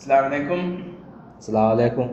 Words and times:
अस्सलाम 0.00 0.70
ස්ලාලයකුම් 1.38 2.08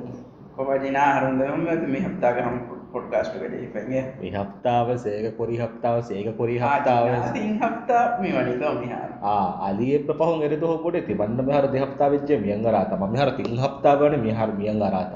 කොබජිනා 0.54 1.10
හරුන්දම 1.16 1.68
මේ 1.88 2.02
හප්තාග 2.02 2.38
හම 2.40 2.58
පොඩ්කාස්ට් 2.92 3.36
කජ 3.36 3.62
පැගේ 3.70 4.04
මේ 4.18 4.32
හප්තාව 4.34 4.88
සේක 4.98 5.26
කොරි 5.38 5.56
හප්තාව 5.58 5.98
සේක 6.04 6.28
කොරි 6.38 6.58
හප්තාව 6.58 7.08
සිං 7.30 7.56
හප්තා 7.58 8.04
මේ 8.20 8.34
වනිදෝ 8.34 8.74
මිහාර 8.76 9.10
අලිය 9.62 9.96
පහු 10.12 10.30
එරතු 10.42 10.68
හොට 10.76 11.00
තිබන්න 11.04 11.42
මෙහර 11.44 11.66
දෙහප්තා 11.70 12.10
වෙච්ච 12.10 12.30
මියන් 12.40 12.68
රාත 12.68 12.94
ම 12.94 13.16
හර 13.16 13.32
තිං 13.34 13.58
හප්තාවන 13.58 14.20
මිහර 14.20 14.50
මියන් 14.54 14.82
අරාත 14.82 15.14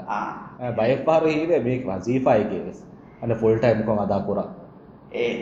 බයපාර 0.76 1.22
හිව 1.28 1.54
මේ 1.62 1.78
වසීපායකෙස් 1.86 2.82
අන්න 3.22 3.36
ෆොල් 3.36 3.56
ටයිම්කො 3.58 3.98
අදා 4.00 4.20
පුරා 4.22 4.48
ඒ 5.16 5.32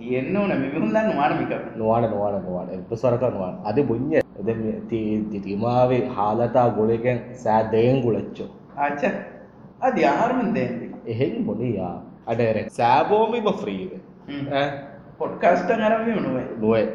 තියෙන්න්න 0.00 0.36
ඕන. 0.36 0.52
මිහුන්දන්න 0.56 1.10
වානමික 1.16 1.52
නොවාන 1.76 2.04
නොවාන 2.04 2.42
නොවාන 2.42 2.68
එපසරක 2.70 3.22
නොවාන් 3.28 3.56
අද 3.64 3.78
බුං්ඥ 3.82 4.16
එද 4.18 5.40
තිමාවේ 5.40 6.02
හාලතා 6.10 6.68
ගොලකෙන් 6.70 7.18
සෑදයෙන් 7.34 8.02
ගුලච්චෝ. 8.02 8.48
ආච්ච. 8.76 9.02
අධ 9.80 10.00
ආහාරමන් 10.04 10.54
දෙන්නේ. 10.54 10.90
එහෙන් 11.06 11.34
මොනයා 11.44 11.94
අඩරෙක් 12.26 12.70
සෑබෝමිම 12.72 13.52
ෆ්‍රීව 13.54 13.90
පොඩ්කාස්ට 15.18 15.70
අරම 15.70 16.04
වනුවේ 16.08 16.46
නොවේ. 16.58 16.86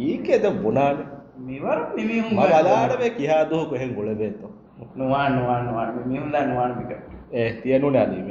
ඒකෙද 0.00 0.44
බොනාන 0.62 0.98
මෙවර 1.40 1.78
මිමිහුම් 1.96 2.32
බලාඩම 2.32 3.02
කියාදුහ 3.16 3.62
කොහෙන් 3.68 3.94
ගොලබේත 3.94 4.42
නොවා 4.96 5.28
නොවා 5.28 5.62
නොවා 5.62 5.86
මිහුන්ද 6.06 6.36
නොවානමික 6.44 6.90
ඒ 7.32 7.50
තියනු 7.62 7.90
නදී 7.90 8.22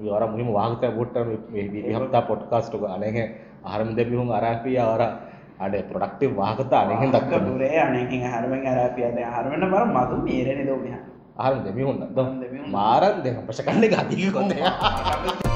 මිහාරෝ 0.00 0.26
වර 0.26 0.32
මුහිම 0.32 0.48
වාගත 0.50 0.84
බොට්ට 0.90 1.16
විහමතා 1.52 2.22
පොට්කාස්ටක 2.22 2.84
අනහ 2.86 3.20
අහරම 3.64 3.90
දෙමිහුම් 3.92 4.28
අරාපිය 4.30 4.78
අවර 4.78 5.02
අඩ 5.58 5.74
ප්‍රොඩක්ටව 5.84 6.32
වාගත 6.34 6.72
අනෙහෙන් 6.74 7.12
දක්ක 7.12 7.32
දුරේ 7.42 7.78
අනකින් 7.78 8.24
හරමෙන් 8.24 8.66
අරාපියද 8.66 9.20
හරමන 9.26 9.64
බර 9.66 9.84
මතු 9.86 10.16
මේරෙන 10.22 10.66
දෝමිය 10.66 10.96
අහරම 11.36 11.60
දෙමිහුන්න 11.60 12.00
මාරන් 12.70 13.22
දෙහ 13.22 13.36
පශකන්න 13.42 13.84
ගතික 13.86 14.32
කොතය 14.32 15.49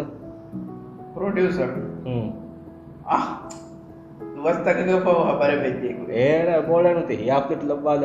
පොඩියසර් 1.14 1.70
දුවස්තකක 4.34 4.78
පව 4.82 5.16
හබර 5.28 5.52
වෙච්චෙකු 5.62 6.04
ඒන 6.18 6.48
බෝලනුති 6.66 7.16
හියාප්කට 7.16 7.62
ලබ්බාද 7.62 8.04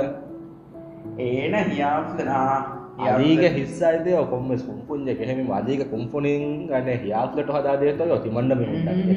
ඒන 1.18 1.56
හියාම්සනා 1.70 2.50
අදීක 2.98 3.44
හිස්සයිද 3.54 4.08
කොම 4.30 4.50
කුම්පුන්ජ 4.50 5.10
කෙහෙම 5.16 5.52
අදීක 5.52 5.84
කුම්පුනින් 5.90 6.68
ගන්න 6.68 7.02
හියාපලට 7.04 7.50
හදාදේත 7.50 8.04
තිමන්ඩ 8.24 8.56
මෙ 8.56 8.66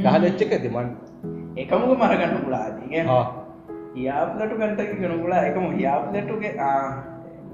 කහලච්චක 0.05 0.53
තිමන් 0.57 0.89
එකමුක 1.57 1.93
මරගන්න 1.99 2.43
පුලාදීගේ 2.45 3.05
හියාපලට 3.95 4.53
ගන්තක 4.55 4.91
ගනුගුලා 4.97 5.47
එකම 5.47 5.71
හියාපලටුගේ 5.73 6.53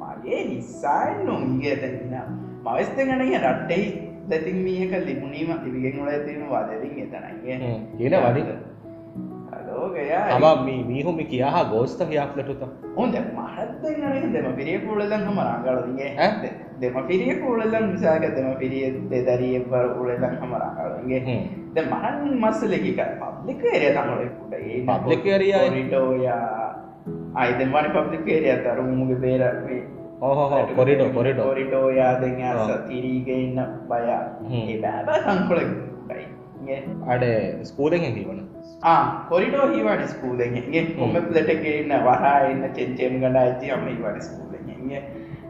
මගේ 0.01 0.43
හිස්සායි 0.45 1.25
නොමිගේ 1.25 1.77
තැන්න 1.77 2.44
මවස්ත 2.65 2.99
ගනගේ 3.01 3.39
රට්ටෙයි 3.41 3.87
දැතින් 4.29 4.57
මියක 4.59 4.93
ලිබුණීම 5.03 5.51
තිවිගෙන් 5.65 6.01
ොල 6.03 6.13
තියෙන 6.21 6.47
වාදරින් 6.51 6.95
එතනගේ 6.99 7.59
කියන 7.99 8.15
වඩික 8.23 8.49
ලෝකයා 9.69 10.55
මීහුම 10.85 11.19
කියහ 11.27 11.57
ගෝස්ත 11.71 12.01
හියාපලටුත 12.03 12.63
හොඳ 12.97 13.17
මහත්ත 13.33 13.83
ගන 13.95 14.33
දෙම 14.33 14.47
පිරිය 14.55 14.79
කූලදන් 14.81 15.23
හම 15.23 15.41
රංගලගේ 15.41 16.11
ඈ? 16.19 16.51
දෙම 16.81 16.97
පිරිය 17.09 17.35
කූලදන් 17.37 17.91
මිසාක 17.91 18.27
දෙම 18.31 18.49
පිරිය 18.59 18.87
දෙදරිය 19.11 19.59
බර 19.67 19.87
උලදන් 19.97 20.25
හම 20.37 20.55
රංගලගේ 20.59 21.39
ද 21.75 21.85
මහන් 21.85 22.39
මස්සලෙකි 22.41 22.93
පබ්ලික 22.97 23.65
එරය 23.73 23.91
තමලෙකුට 23.93 24.55
ඒ 24.55 24.81
Public 24.87 25.27
area 25.29 25.59
යි. 25.59 25.71
රිටෝයා 25.71 26.65
අයිදමනි 27.35 27.89
පබ්ලිකේරය 27.91 28.57
තරුමුගේ 28.65 29.17
පේරේ 29.17 29.83
කොරිඩෝ 30.77 31.09
කොරිටෝයා 31.43 32.13
දෙ 32.21 32.31
ආ. 32.43 32.55
සතිරීගඉන්න 32.69 33.59
බය. 33.89 34.01
හ්ම්. 34.43 34.55
ඒ 34.69 34.77
බෑබ 34.79 35.09
සංකොලයි 35.27 35.67
අඩ 37.09 37.25
ස්කූලෙන් 37.63 38.05
හිවන 38.13 38.41
කොරිටෝ 39.29 39.67
හිවට 39.69 40.05
ස්කූලෙන්ගේ 40.07 40.83
කොම 40.95 41.13
පලටගන්න 41.27 41.93
වහා 42.05 42.35
එන්න 42.47 42.65
චෙන්චෙම් 42.73 43.15
ගඩ 43.21 43.37
ඇති 43.37 43.71
අම 43.71 43.85
ඉවට 43.89 44.23
ස්කූලෙන්ගේ 44.23 45.01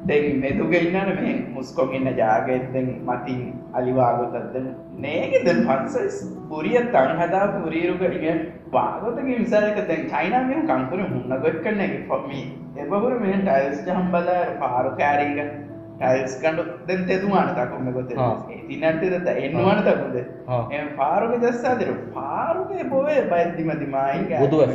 දෙන් 0.04 0.41
මෙතුග 0.41 0.75
ඉන්නන 0.75 1.10
මේ 1.16 1.34
මුස්කොගන්න 1.50 2.09
ජාගෙත්තෙන් 2.15 2.88
මතින් 3.03 3.42
අලිවාගොතත්ද 3.72 4.56
නේගෙද 4.98 5.47
පන්සස් 5.62 6.19
පුරිය 6.48 6.81
තන් 6.91 7.15
හදා 7.20 7.44
පුරීරුකටිය 7.54 8.34
වාගොතගේ 8.70 9.38
විසාලක 9.38 9.81
දැන් 9.84 10.04
චයිනාමම 10.09 10.66
කංකුර 10.66 11.00
මුන්න 11.06 11.37
ගොත් 11.41 11.56
කරන 11.62 11.94
පොමි 12.09 12.43
එබහුර 12.78 13.14
මෙ 13.20 13.32
ටයිල්ස් 13.38 13.81
ජහම්බල 13.87 14.28
පාරු 14.60 14.93
කෑරීක 14.97 15.41
ටයිල්ස් 15.97 16.37
කඩු 16.38 16.62
දැන් 16.87 17.03
තෙතුමාන 17.06 17.50
තකුම 17.54 17.91
ගොත. 17.93 18.14
තිනටද 18.69 19.28
එන්නවාන 19.38 19.82
තකුද. 19.82 20.16
එ 20.72 20.84
පාරුක 20.97 21.34
දස්සාදර 21.41 21.91
පාරුකය 22.14 22.88
බොවේ 22.91 23.20
බැද්දිමතිමයි 23.26 24.38
බුදුව. 24.38 24.72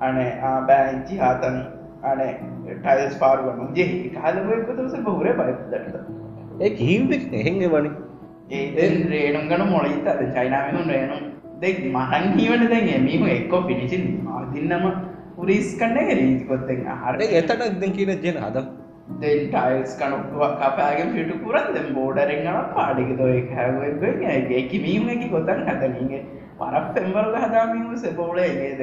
අනේ 0.00 0.30
බෑංචි 0.66 1.18
හාතන් 1.18 1.58
අනේ 2.04 2.32
ටයිල්ස් 2.78 3.16
පාරුවන 3.18 3.70
ජෙ 3.74 3.86
කාලවයකොතස 4.16 4.96
බහුර 5.02 5.28
බයිදට 5.34 5.96
ඒ 6.60 6.70
කීවෙක් 6.74 7.24
එහෙන්ගේ 7.34 7.70
වනි 7.70 7.90
ඒ 8.52 8.90
රේනුම් 9.08 9.48
ගන 9.48 9.64
මොලයිත 9.68 10.06
අද 10.06 10.22
චයිනාමිහුන් 10.30 10.86
රේනුම් 10.88 11.24
දෙක් 11.60 11.82
මහන් 11.88 12.30
හීවට 12.34 12.64
දැන් 12.68 12.88
එමිහු 12.92 13.26
එක්කෝ 13.30 13.62
පිනිසින් 13.62 14.06
ආදින්නම 14.34 14.86
පුරිස් 15.36 15.68
කන්න 15.74 16.10
රීතිකොත්තෙන් 16.12 16.82
හර 16.86 17.12
අර 17.12 17.22
එතට 17.32 17.64
ඉදන් 17.66 17.94
කියන 17.96 18.12
ජන 18.18 18.40
හද 18.42 18.66
දෙන් 19.16 19.40
ටයිල්ස් 19.48 19.96
කනු 19.96 20.18
කපෑගෙන් 20.34 21.10
පිටු 21.12 21.40
පුරන් 21.40 21.72
දෙම් 21.72 21.88
බෝඩරෙන් 21.94 22.44
ගන 22.44 22.60
පාඩිකතොය 22.72 23.40
හැවගේ 23.52 24.62
කිමීමකි 24.70 25.28
කොතන් 25.30 25.66
හතනගේ 25.68 26.22
පරක් 26.58 26.86
පෙම්වරග 26.94 27.36
හදාමිහු 27.42 27.98
සෙපෝලේ 27.98 28.50
ඒද 28.62 28.82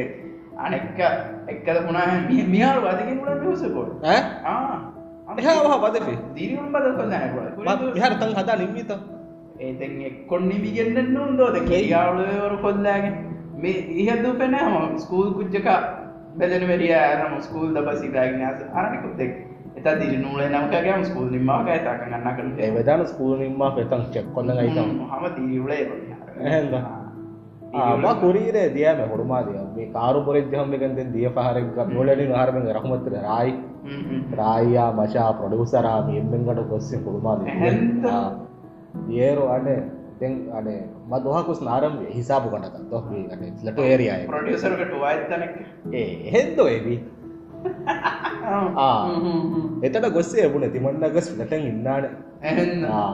අනෙක්ක 0.58 1.00
එක්කද 1.48 1.78
පුුණා 1.86 2.06
මිහාර 2.48 2.78
වදකින් 2.80 3.18
පුල 3.20 3.36
පිසපොල් 3.42 3.88
එහා 4.04 5.78
පදේ 5.80 6.18
දිරිුම් 6.36 6.72
බද 6.72 6.86
කොන්න 6.98 7.84
හර 7.98 8.14
තන් 8.16 8.34
හදා 8.36 8.58
නිම්මිත 8.58 8.92
ඒතෙන් 9.60 10.02
එක්කොන් 10.02 10.50
නිමිගෙන්න්න 10.50 11.18
උන්දෝද 11.18 11.58
කියාවලවරු 11.66 12.58
කොල්ලාගෙන 12.58 13.16
මේ 13.58 13.86
ඉහදු 13.98 14.34
පෙන 14.34 14.56
හම 14.56 14.98
ස්කූල් 14.98 15.34
කුද්ජක 15.34 15.68
බෙදන 16.36 16.68
වරිය 16.68 16.94
ඇරම 16.96 17.40
ස්කූල් 17.40 17.70
ද 17.74 17.86
පසිදාගෙන 17.88 18.42
අරනිකුත්තෙක් 18.74 19.32
එත 19.78 19.88
දිරි 20.00 20.18
නූල 20.18 20.42
නමකගේ 20.44 21.04
ස්කූල් 21.04 21.30
නිම්මාක 21.30 21.70
ඇතාක 21.70 22.02
ගන්න 22.04 22.36
කන 22.36 22.50
ඒවදාන 22.60 23.06
ස්කූල 23.08 23.38
නිම්මා 23.38 23.72
පෙතන් 23.72 24.04
චෙක් 24.12 24.34
කොන්න 24.34 24.52
ගයිතම් 24.52 24.92
හම 25.06 25.24
දිරිවලේ 25.38 25.84
එහෙන්ද? 26.42 26.74
ආම 27.74 28.04
කුරීරේ 28.18 28.68
දියම 28.72 29.00
හොඩුමාදිය 29.06 29.62
මේ 29.72 29.88
කාරු 29.90 30.24
පොරෙද්දහම්මකෙන් 30.24 31.12
දිය 31.12 31.28
පහරක් 31.30 31.88
නොලනි 31.90 32.26
හරම 32.32 32.58
රහමතර 32.70 33.16
රායි. 33.20 33.54
රායියා 34.34 34.92
මශා 34.94 35.32
ප්‍රොඩුසරා 35.34 35.96
මෙම්මෙන්ගට 36.04 36.62
ගොස්සේ 36.70 37.00
හොඩුමාද 37.00 37.48
එහෙන්ද? 37.48 38.06
දියේරු 39.08 39.48
අඩ 39.48 39.68
තෙන් 40.20 40.34
අඩ 40.54 40.68
මදහකුස් 41.10 41.62
නාරම් 41.62 41.98
හිසාපු 42.10 42.48
කටක 42.50 42.86
දොහ 42.90 43.06
ලට 43.64 43.80
ඒරියයි 43.86 44.28
ප්‍රඩියසරකට 44.28 44.94
වාත්තනක් 45.00 45.52
ඒ 45.96 46.06
හෙන්දෝ 46.30 46.70
එබී 46.70 47.00
එතට 49.84 50.08
ගොස්සේ 50.12 50.46
එබුණ 50.46 50.72
තිමන්න 50.72 51.04
ගස් 51.10 51.28
ලටන් 51.32 51.68
ඉන්නාන. 51.68 52.04
ආ. 52.92 53.12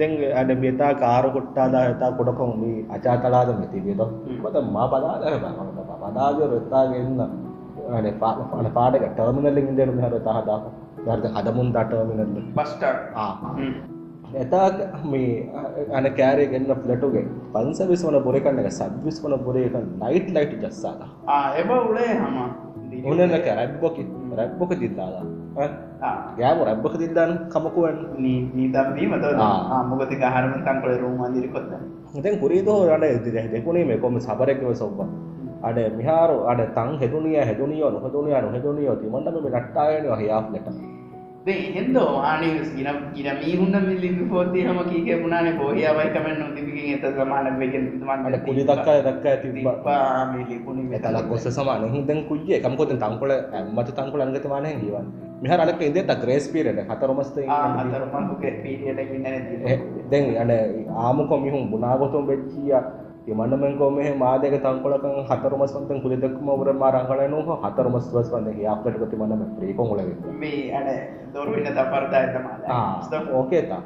දෙන් 0.00 0.12
අඩ 0.40 0.50
බෙතා 0.62 0.90
කාරකොට්ටාදා 1.02 1.84
හතා 1.88 2.10
කොටකොම 2.18 2.50
මේ 2.62 2.84
අචාතලාද 2.96 3.50
මෙති 3.60 3.80
බෙද. 3.86 4.02
මත 4.34 4.56
මා 4.74 4.86
බදාද 4.88 5.22
පදාද 6.04 6.38
රොත්තාගන්න 6.52 7.20
අන 7.90 8.06
පාන 8.20 8.68
පාඩක 8.72 9.06
ටර්මිනල්ලින් 9.10 9.70
ඉදන 9.72 10.02
හර 10.04 10.16
තහදා 10.20 10.58
දර්ද 11.06 11.24
හදමුන් 11.36 11.68
දටර්මිනල්ල 11.76 12.36
බස්ට 12.56 12.84
එතා 14.36 14.66
මේ 15.04 15.30
අන 15.92 16.06
කෑරේ 16.18 16.48
ගන්න 16.52 16.82
පලටුගේ 16.82 17.24
පන්සවිස් 17.54 18.02
වන 18.06 18.18
බොරකන්න 18.26 18.60
එක 18.62 18.70
සද්විස් 18.72 19.16
වන 19.24 19.36
බොරේක 19.46 19.76
නයිට් 20.02 20.28
ලයිට් 20.36 20.52
ජස්සාද 20.64 21.00
එබ 21.60 21.70
උලේ 21.78 22.12
හම. 22.14 22.36
උනක 23.04 23.46
රැබ්බොකි 23.50 24.04
රැබ්බොක 24.38 24.72
දිද්දාලා 24.82 25.24
ගෑම 25.54 26.58
රැබ්බක 26.62 26.94
දිල්දන්න 26.98 27.32
කමකුවන් 27.52 27.96
නීතම්ී 28.18 29.08
මත 29.08 29.24
ආමගති 29.38 30.20
හරමකන් 30.26 30.78
කළ 30.82 31.00
රුම් 31.02 31.22
අදිරිකොත්ද 31.22 31.72
ඉතන් 32.14 32.38
කුරීදෝ 32.42 32.78
රට 32.88 33.26
ඉදිර 33.26 33.50
දෙකුණේ 33.50 33.84
මේ 33.84 33.98
කොම 33.98 34.20
සබරැකව 34.20 34.74
සොබ්බ. 34.74 35.00
අඩ 35.62 35.78
මිහාරු 35.96 36.36
අඩ 36.46 36.60
තන් 36.76 36.96
හෙදුනිය 37.00 37.40
හෙදුනියෝ 37.40 37.90
නොහදුනිය 37.90 38.38
නොහෙදුනියෝ 38.40 38.96
තිමටම 38.96 39.36
මේ 39.44 39.52
රට්ටායන 39.52 40.06
හයාලට 40.20 40.78
හෙදෝ 41.76 42.20
ආන 42.20 42.42
ඉර 42.42 42.88
ඉර 43.14 43.28
මීහුන්න 43.38 43.76
මිල්ලි 43.86 44.10
පෝති 44.28 44.64
හම 44.64 44.80
කීක 44.90 45.08
පුුණනේ 45.22 45.54
පොහයාවයි 45.54 46.10
කමෙන් 46.14 46.36
නොතිපිකින් 46.40 46.94
එත 46.96 47.04
සමාන 47.16 47.46
වගෙන්මට 47.56 48.44
කුලි 48.44 48.62
දක්කා 48.62 49.00
දක්ක 49.06 49.26
ඇති 49.26 49.48
ලිපුණ 50.50 50.78
තලක් 50.98 51.26
ගොස 51.28 51.48
සමාන. 51.50 51.88
හුදන් 51.88 52.20
කුජිය 52.28 52.60
කම්කොතන් 52.60 52.98
තංකොල 52.98 53.32
මත 53.66 53.88
තංකොල 53.92 54.20
අංගතමානය 54.20 54.72
ගීවන්නේ 54.76 55.29
මෙහ 55.42 55.52
අනක 55.56 55.80
ඉදට 55.80 56.10
ග්‍රේස් 56.22 56.46
පිරට 56.52 56.80
හතරමස්ත 56.88 57.36
දැන් 60.10 60.26
අන 60.36 60.50
ආමකො 61.04 61.34
මිහුම් 61.38 61.70
බුණාගොතුම් 61.70 62.26
වෙච්චිය. 62.26 62.74
මනමෙන්කෝම 63.30 63.96
මාදක 64.18 64.54
තංකොලක 64.64 65.04
හතරමස්වන්ත 65.30 65.90
කුලෙදක්ම 66.02 66.48
ඔබර 66.48 66.68
මාරංගල 66.74 67.20
නොහ 67.30 67.48
හතරමස්වස් 67.64 68.28
වන්දගේ 68.32 68.66
අපට 68.66 68.96
ගති 69.02 69.16
මනම 69.16 69.42
ප්‍රේක 69.56 69.78
ොල 69.78 70.00
ඕකේතා 73.32 73.82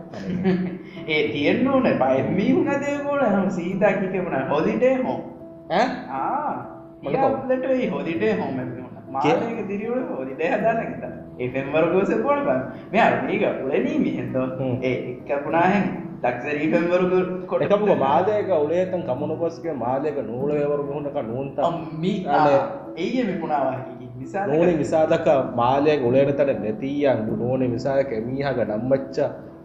ඒ 1.07 1.23
තියෙන් 1.33 1.69
ඕන. 1.69 1.87
බයමී 2.01 2.53
උනදේකෝල 2.55 3.23
හම 3.27 3.51
සීතාකිකමුණ 3.51 4.49
හොදිටේ 4.51 4.95
හෝ 5.03 5.19
ආ 6.11 6.55
මට 7.03 7.65
හොදිටේ 7.93 8.33
හොම 8.41 8.55
මාදක 9.11 9.63
දිරියවල 9.69 10.03
හොදිටේ 10.11 10.51
හදාන 10.51 10.83
ගතන්න 10.83 11.24
පෙම්වරගෝස 11.39 12.11
පොල 12.23 12.41
බ 12.41 12.51
මෙ 12.93 13.01
මේක 13.23 13.45
උලනී 13.65 13.99
මිහෙන්තෝ 13.99 14.47
හ්ම්. 14.51 14.77
ඒ 14.83 14.95
එක්කපුනාහෙන් 15.13 15.85
දක්සරී 16.23 16.69
පෙම්වරගු 16.71 17.19
කොට 17.47 17.63
එකපුක 17.63 17.93
මාදයක 17.99 18.51
උලේතන් 18.57 19.03
කමුණු 19.03 19.37
කොස්ගේ 19.37 19.75
මාදයක 19.77 20.17
නූලවරු 20.23 20.83
හුණක 20.89 21.19
නූන්ත. 21.23 21.59
එය 22.97 23.25
මිපුණාවා 23.25 23.77
නූනි 24.47 24.75
විසාදක 24.75 25.27
මාදයක 25.57 26.01
උලේනතට 26.03 26.45
නැතියන් 26.57 27.27
නූනි 27.35 27.67
විසාක 27.69 28.11
මීහක 28.27 28.59
නම්මච්ච 28.65 29.19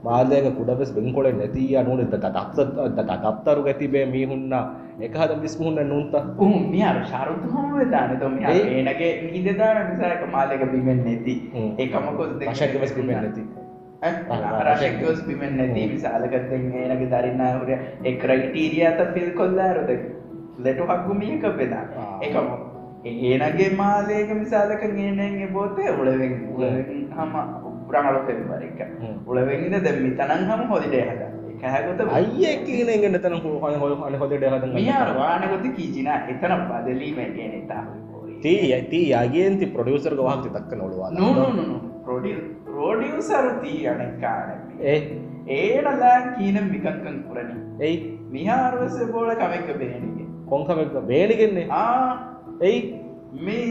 මාදයක 0.03 0.49
කුඩවෙස් 0.57 0.91
බෙන්කොලේ 0.93 1.33
නැතිය 1.33 1.77
නූනි 1.83 2.05
දත්තරු 2.07 3.61
ගැතිබේ 3.63 4.05
මීහුන්න 4.07 4.53
එකහද 5.01 5.31
විස්මුහුන්න 5.41 5.89
නූන්ත. 5.89 6.13
උහු 6.37 6.59
මියාර 6.65 6.99
ශරුත් 7.05 7.43
හොම 7.53 7.73
දාන. 7.91 8.19
තොම? 8.19 8.37
ඒනගේ 8.41 9.11
නීදදාන 9.31 9.81
නිසාක 9.89 10.23
මාලක 10.31 10.63
බිමෙන් 10.71 11.03
නැති. 11.05 11.35
ඒකමකොස් 11.77 12.31
රශක 12.43 12.79
වෙස් 12.81 12.93
බිමෙන් 12.93 13.17
නැති. 13.17 13.43
රශකස් 14.01 15.21
බිමෙන් 15.27 15.57
නැති 15.57 15.85
විශාලකත්තෙන් 15.93 16.71
ඒනගේ 16.75 17.11
දරින්නාවර 17.13 17.69
ඒ 17.71 18.13
ක්‍රයිටීරියත 18.17 18.99
පිල් 19.13 19.29
කොල්ලාරුද 19.33 19.89
ලෙටු 20.59 20.83
හක්ගු 20.85 21.13
මියක 21.15 21.43
පෙදා. 21.57 21.85
එකම 22.21 22.47
ඒනගේ 23.05 23.69
මාලයක 23.75 24.31
විශාලක 24.35 24.83
ගේනගේ 24.91 25.51
බෝතය 25.53 25.89
උලවෙන් 25.93 26.33
හම 27.13 27.35
උපරංගල 27.89 28.17
පෙන්වරක 28.27 28.79
හ්ම්. 28.81 29.15
උලවෙන්ද 29.27 29.75
දැම්මි 29.85 30.11
තනන් 30.19 30.43
හම 30.49 30.61
හොදිට 30.73 30.95
හද 31.01 31.21
එකහැගොත 31.53 32.01
අයිය 32.17 32.53
කියන 32.65 32.89
එගෙන 32.89 33.19
තන 33.23 33.35
හො 33.43 33.55
හො 33.55 33.89
හොදට 34.21 34.45
හද 34.45 34.73
මියාර 34.75 35.09
වානකොත 35.17 35.65
කීචින 35.77 36.11
එතන 36.33 36.55
බදලීම 36.69 37.19
කියන 37.35 37.55
තා 37.67 37.83
තී 38.43 38.79
තී 38.93 39.07
අගේන්ති 39.15 39.73
ප්‍රඩියසර් 39.75 40.15
ගවාහක්ති 40.15 40.55
දක්ක 40.55 40.81
නොලවා 40.81 41.11
නූනුනු 41.17 41.65
රොඩි 42.05 42.33
රෝඩියසරු 42.75 43.51
තී 43.63 43.81
අනෙක්කාන 43.87 44.49
ඒ? 44.83 44.99
ඒනලා 45.49 46.17
කීනම් 46.37 46.67
මිකක්කන් 46.73 47.17
කුරණි. 47.27 47.55
එයි. 47.79 47.95
මිහාරුවස 48.31 48.97
බෝල 49.13 49.31
කමෙක්ක 49.33 49.69
බේනිගේ 49.81 50.27
කොංකමක් 50.45 50.95
බේලිගෙන්නේ 51.07 51.67
ආ. 51.71 52.09
එයි. 52.61 52.79
මේ 53.45 53.65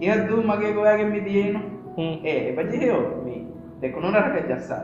ඉහත්දූ 0.00 0.42
මගේ 0.42 0.72
ගොයාගෙන් 0.72 1.12
මිදියේනු 1.16 1.60
හ්ම්. 1.96 2.14
ඒ 2.24 2.38
එපජිහයෝ 2.50 3.02
දෙකුණු 3.82 4.14
රහක 4.14 4.36
ජස්සා 4.48 4.82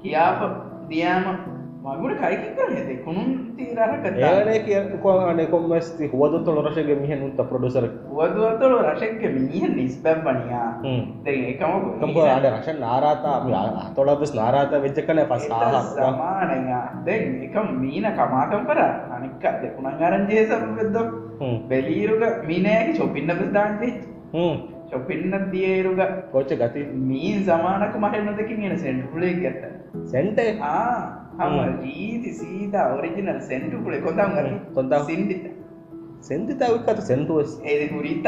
කියාප 0.00 0.40
දියාම 0.88 1.24
මගුට 1.86 2.18
කයිකින් 2.18 2.52
කරේ 2.58 2.82
දෙකුණුන් 2.88 3.28
තීරහක 3.56 4.06
ඒනේ 4.06 4.58
කිය 4.66 4.98
කොනේ 5.02 5.46
කොම්මස්ති. 5.46 6.08
හුවදොත්තොල 6.12 6.58
රශගේ 6.64 6.96
මිහෙන් 6.98 7.22
උත්ත 7.26 7.40
ප්‍රොඩුසර් 7.50 7.86
වදුවතොල 8.10 8.74
රශෙක්ක 8.82 9.22
මිනිහ 9.36 9.70
නිස්බැබ්බනියා 9.70 10.70
හ්ම්. 10.82 11.02
දෙ 11.24 11.32
එකම 11.52 11.72
කම්ප 12.00 12.18
අඩ 12.26 12.48
රශන් 12.50 12.80
නාරාතා 12.80 13.36
අතොලබස් 13.84 14.34
නාරාතා 14.34 14.82
වෙච්චකන 14.82 15.22
පස් 15.30 15.46
සමානය 15.92 16.58
දැන් 17.06 17.24
එක 17.46 17.56
මීන 17.74 18.08
කමාකම් 18.18 18.62
කර. 18.68 18.80
අනික්ක 19.16 19.44
දෙකුණන් 19.62 20.06
අරන්ජේ 20.08 20.46
සම 20.48 20.70
වෙද්ද. 20.78 20.96
හ්ම්. 21.40 21.56
බෙලීරුග 21.68 22.24
මීනෑගේ 22.50 22.98
චොපින්න 22.98 23.30
හ්ම් 24.32 24.75
චොපින්න 24.90 25.34
තියේරුග 25.52 26.00
කොච්ච 26.32 26.50
ගති? 26.62 26.82
මී 27.08 27.32
සමානක 27.46 27.94
මහන්නදකින් 28.04 28.64
එන 28.68 28.78
සෙන්ටුලේ 28.78 29.34
ඇත්ත. 29.42 29.62
සෙන්ටේ 30.12 30.50
හම. 30.58 31.56
ජීති 31.84 32.32
සීතා 32.40 32.86
ඔරිජිනල් 32.96 33.40
සෙන්ටුකුලේ 33.50 34.00
කොතම් 34.00 34.30
ගර 34.36 34.48
කොන්දම්. 34.74 35.00
සිින්දිත. 35.08 35.44
සෙන්ති 36.20 36.54
තවක්කත 36.54 37.00
සෙන්ටුවස් 37.08 37.50
ඒද 37.64 37.82
පුරීත 37.92 38.26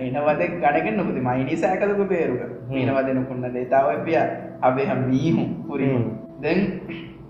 එනවද 0.00 0.42
ගඩගෙන් 0.62 0.94
නොකති 0.96 1.22
මයිනි 1.28 1.56
සෑකලක 1.62 2.02
පේරුග 2.10 2.42
මීනවදන 2.70 3.24
කුන්න 3.28 3.46
දේතාවපිය 3.56 4.18
අපේ 4.62 4.86
හම් 4.90 5.00
මීහු 5.10 5.44
පුරි 5.68 5.88
හ්ම්. 5.88 6.04
දැන් 6.42 6.60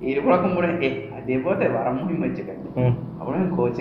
ඒරකුලකුම්බුර 0.03 0.67
ඒ 0.69 0.93
අදේපෝත 1.19 1.63
වරම්මුහි 1.75 2.15
මච්චක 2.23 2.49
අවුන 3.21 3.51
කෝචක 3.57 3.81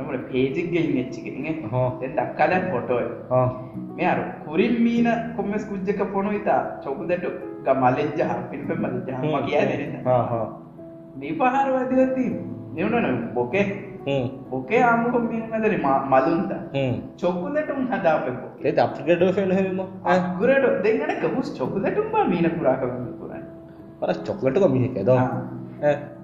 හ්ම් 0.00 0.08
මට 0.08 0.24
පේජික්ගෙන් 0.32 0.98
එච්චිකෙ 1.02 1.30
හා. 1.72 1.88
දක්කාල 2.16 2.54
පොටෝය 2.72 3.06
හා. 3.30 3.46
මෙයාර 3.96 4.18
කුරින් 4.46 4.74
මීන 4.86 5.08
කොම්මස් 5.36 5.64
කුද්ජක 5.64 6.00
පොනු 6.14 6.32
ඉතා 6.32 6.62
චොකුදට 6.84 7.28
ගමලෙජ්ජහ 7.66 8.32
පිල්පෙ 8.50 8.74
මලජහම 8.74 9.46
කියා 9.46 9.68
දෙන්න 9.70 9.94
මේ 11.20 11.36
පහරවදවති 11.38 12.26
නිවුණන 12.74 13.22
බොකේ. 13.34 13.64
බොකේ 14.50 14.82
ආමුකො 14.82 15.18
මීමදර 15.20 15.74
මලුන්ත 16.12 16.52
හ්ම් 16.74 16.94
චොකුදටුම් 17.22 17.80
හදාපෙකෝ 17.92 18.50
ඒ 18.64 18.74
අප්ගඩ 18.84 19.24
ෆෙන් 19.38 19.52
හෙම 19.52 19.80
අගුරට 20.04 20.66
දෙන්නට 20.84 21.20
කමුස් 21.24 21.50
චොකුදටුම් 21.58 22.14
මින 22.30 22.50
පුරාකම 22.56 22.94
පුරන්න 23.20 23.44
පර 24.00 24.12
චොක්ලටක 24.28 24.66
මිහික 24.74 24.96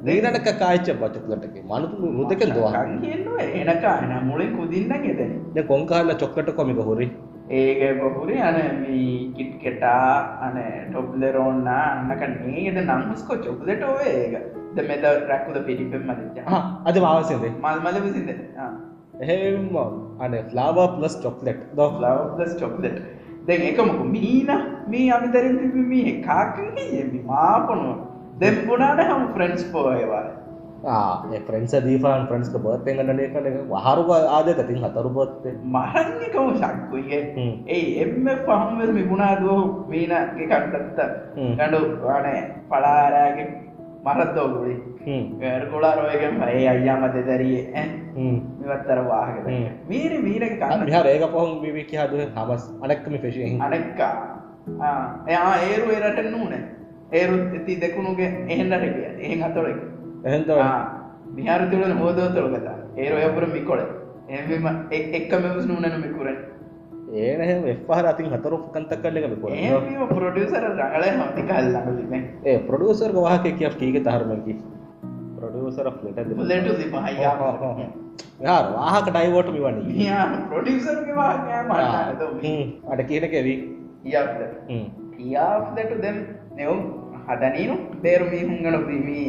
දීනටක 0.06 0.48
කාච්ච 0.62 0.88
බචොක්ලටක 1.02 1.56
මනුතු 1.70 2.10
රුදකෙන් 2.16 2.50
දවා 2.56 2.72
කන්ගෙන්නුව 2.74 3.38
එනකා 3.60 3.94
එන 4.04 4.12
මුලින් 4.28 4.50
කුදින්න 4.58 4.92
ගෙදන 5.04 5.32
ද 5.54 5.64
කොංකාල්ල 5.70 6.12
චොක්කට 6.22 6.50
කොමික 6.58 6.80
හොරි? 6.88 7.06
ඒක 7.50 7.80
බොහුරි 8.00 8.36
අන 8.40 8.58
මේ 8.80 9.32
කිට් 9.36 9.52
කෙටා 9.62 10.02
අන 10.46 10.58
ටොබ්ලරෝන්න 10.90 11.68
අන්නක 11.68 12.22
නේද 12.36 12.78
නම්ස්කො 12.82 13.40
චොකුදට 13.46 13.84
ඔය 13.92 14.06
ඒක. 14.12 14.34
ද 14.76 14.88
මෙද 14.90 15.06
රැක්කුද 15.30 15.58
පිටිපෙන් 15.68 16.04
මදච 16.08 16.36
අද 16.88 16.96
මාවසදේ 17.06 17.52
මල් 17.56 17.78
මල 17.84 17.98
විසිද 18.06 18.28
එහෙම 19.20 19.76
අන 20.20 20.34
ෆ්ලාව 20.50 20.78
ප්ලස් 20.96 21.16
චොක්ලෙට් 21.22 21.62
දෝ. 21.76 21.90
ලව්ලස් 22.04 22.52
චොක්ලට 22.62 22.98
දැන් 23.46 23.62
එකමකු 23.70 24.04
මීන. 24.16 24.50
මේ 24.88 25.08
අමිතරින් 25.10 25.58
තිබි 25.62 25.82
මේ. 25.92 26.12
කාකගේ 26.22 26.88
යමි 27.00 27.22
මාපනුව 28.36 28.42
දෙම්පුනාට 28.42 29.00
හම 29.00 29.24
ෆ්‍රෙන්ස් 29.34 29.64
පෝයවා 29.64 30.24
ෆ්‍රෙන්න්ස 31.46 31.74
දීපාන් 31.84 32.26
ෆ්‍රන්ස්ක 32.26 32.56
බර්තය 32.58 32.94
ගන්නඩේ 32.94 33.28
කන 33.28 33.46
වහරුව 33.68 34.10
ආදක 34.10 34.60
තින් 34.66 34.78
හතරු 34.78 35.10
බොත්තේ 35.10 35.54
මරංගකම 35.66 36.48
ශක්කුයේ 36.54 37.20
ඒ 37.66 38.02
එම 38.02 38.28
පහම 38.46 38.92
මිබුණාදුව 38.92 39.88
මීන 39.88 40.12
එකක්ටත්ත 40.12 41.00
හ්ම්. 41.36 41.54
ගඩු 41.56 41.80
වනේ 42.02 42.42
පලාරෑගේ 42.68 43.48
මරත්තෝගුලි 44.04 44.74
ගොලාරෝයගෙන් 45.70 46.42
ඒ 46.42 46.68
අයියා 46.68 46.98
මත 46.98 47.26
දැරියේ 47.26 47.84
මෙවත්තර 48.60 48.98
හ්ම්. 49.00 49.66
මීරි 49.88 50.18
මීරක 50.18 50.58
කන්න 50.60 50.84
මිහර 50.84 51.06
ඒක 51.06 51.24
පොහොම 51.32 51.60
විවිකි 51.62 51.96
හදුව 51.96 52.20
හමස් 52.36 52.72
අනෙක්කම 52.82 53.18
ෆෙෂයෙන් 53.18 53.62
අනෙක්කා 53.62 54.14
එයා 55.26 55.54
ඒරු 55.62 55.90
එරට 55.90 56.30
නූන 56.30 56.75
ඒරුත් 57.12 57.52
ඇති 57.52 57.80
දෙකුණුගේ 57.80 58.30
එහෙන්නට 58.48 58.82
කිය 58.84 59.06
එහෙන් 59.20 59.42
අතොරක 59.42 59.78
එහෙන්ත 60.24 60.48
මිහාර 61.36 61.62
තුළන 61.70 61.96
හෝදෝතොළකත 61.98 62.68
ඒරු 62.96 63.16
එපුර 63.20 63.46
මිකොල. 63.48 63.80
එම 64.28 64.66
එක්ක 64.90 65.32
මෙවස් 65.38 65.66
නූනන 65.66 65.98
මිකුරන් 66.02 66.38
ඒනහෙම 67.08 67.66
එපහර 67.66 68.06
අතින් 68.06 68.32
හතරු 68.32 68.56
කන්තක් 68.72 69.02
කල්ලක 69.04 69.24
ඒ 69.56 70.06
පොඩියසර 70.12 70.64
රඟල 70.64 71.04
හමති 71.10 71.42
කල්ලඟලිම 71.44 72.14
ඒ 72.44 72.56
ප්‍රඩුවසර් 72.60 73.14
වාහක 73.18 73.46
කිය 73.52 73.70
කීක 73.74 73.98
තරමකි 74.02 74.56
ප්‍රඩුවසර 75.36 75.90
ලට 76.04 76.48
ලෙටු 76.48 76.74
දිපහයියා 76.74 77.52
යාර 78.42 78.66
වාහක 78.72 79.06
ඩයිවෝට 79.08 79.52
මිවන්නේ. 79.52 80.18
පොඩියසර්ගේ 80.50 81.14
වාගෑ 81.14 81.62
මට 81.64 82.54
අඩ 82.90 83.00
කියනකැවී 83.04 83.58
ඉයාප්ලට 84.06 84.52
හ්ම් 84.68 84.84
ඉයාප්ලට 86.56 86.60
දෙම් 86.60 86.64
නෙවුම් 86.64 86.80
හදනීනු 87.28 87.74
බේරු 88.02 88.26
මීහුන්ගඩු 88.32 88.80
බිමී 88.88 89.26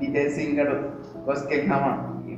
විදේසිංගඩු 0.00 0.76
ගොස්කෙක් 1.26 1.64
හම. 1.64 1.84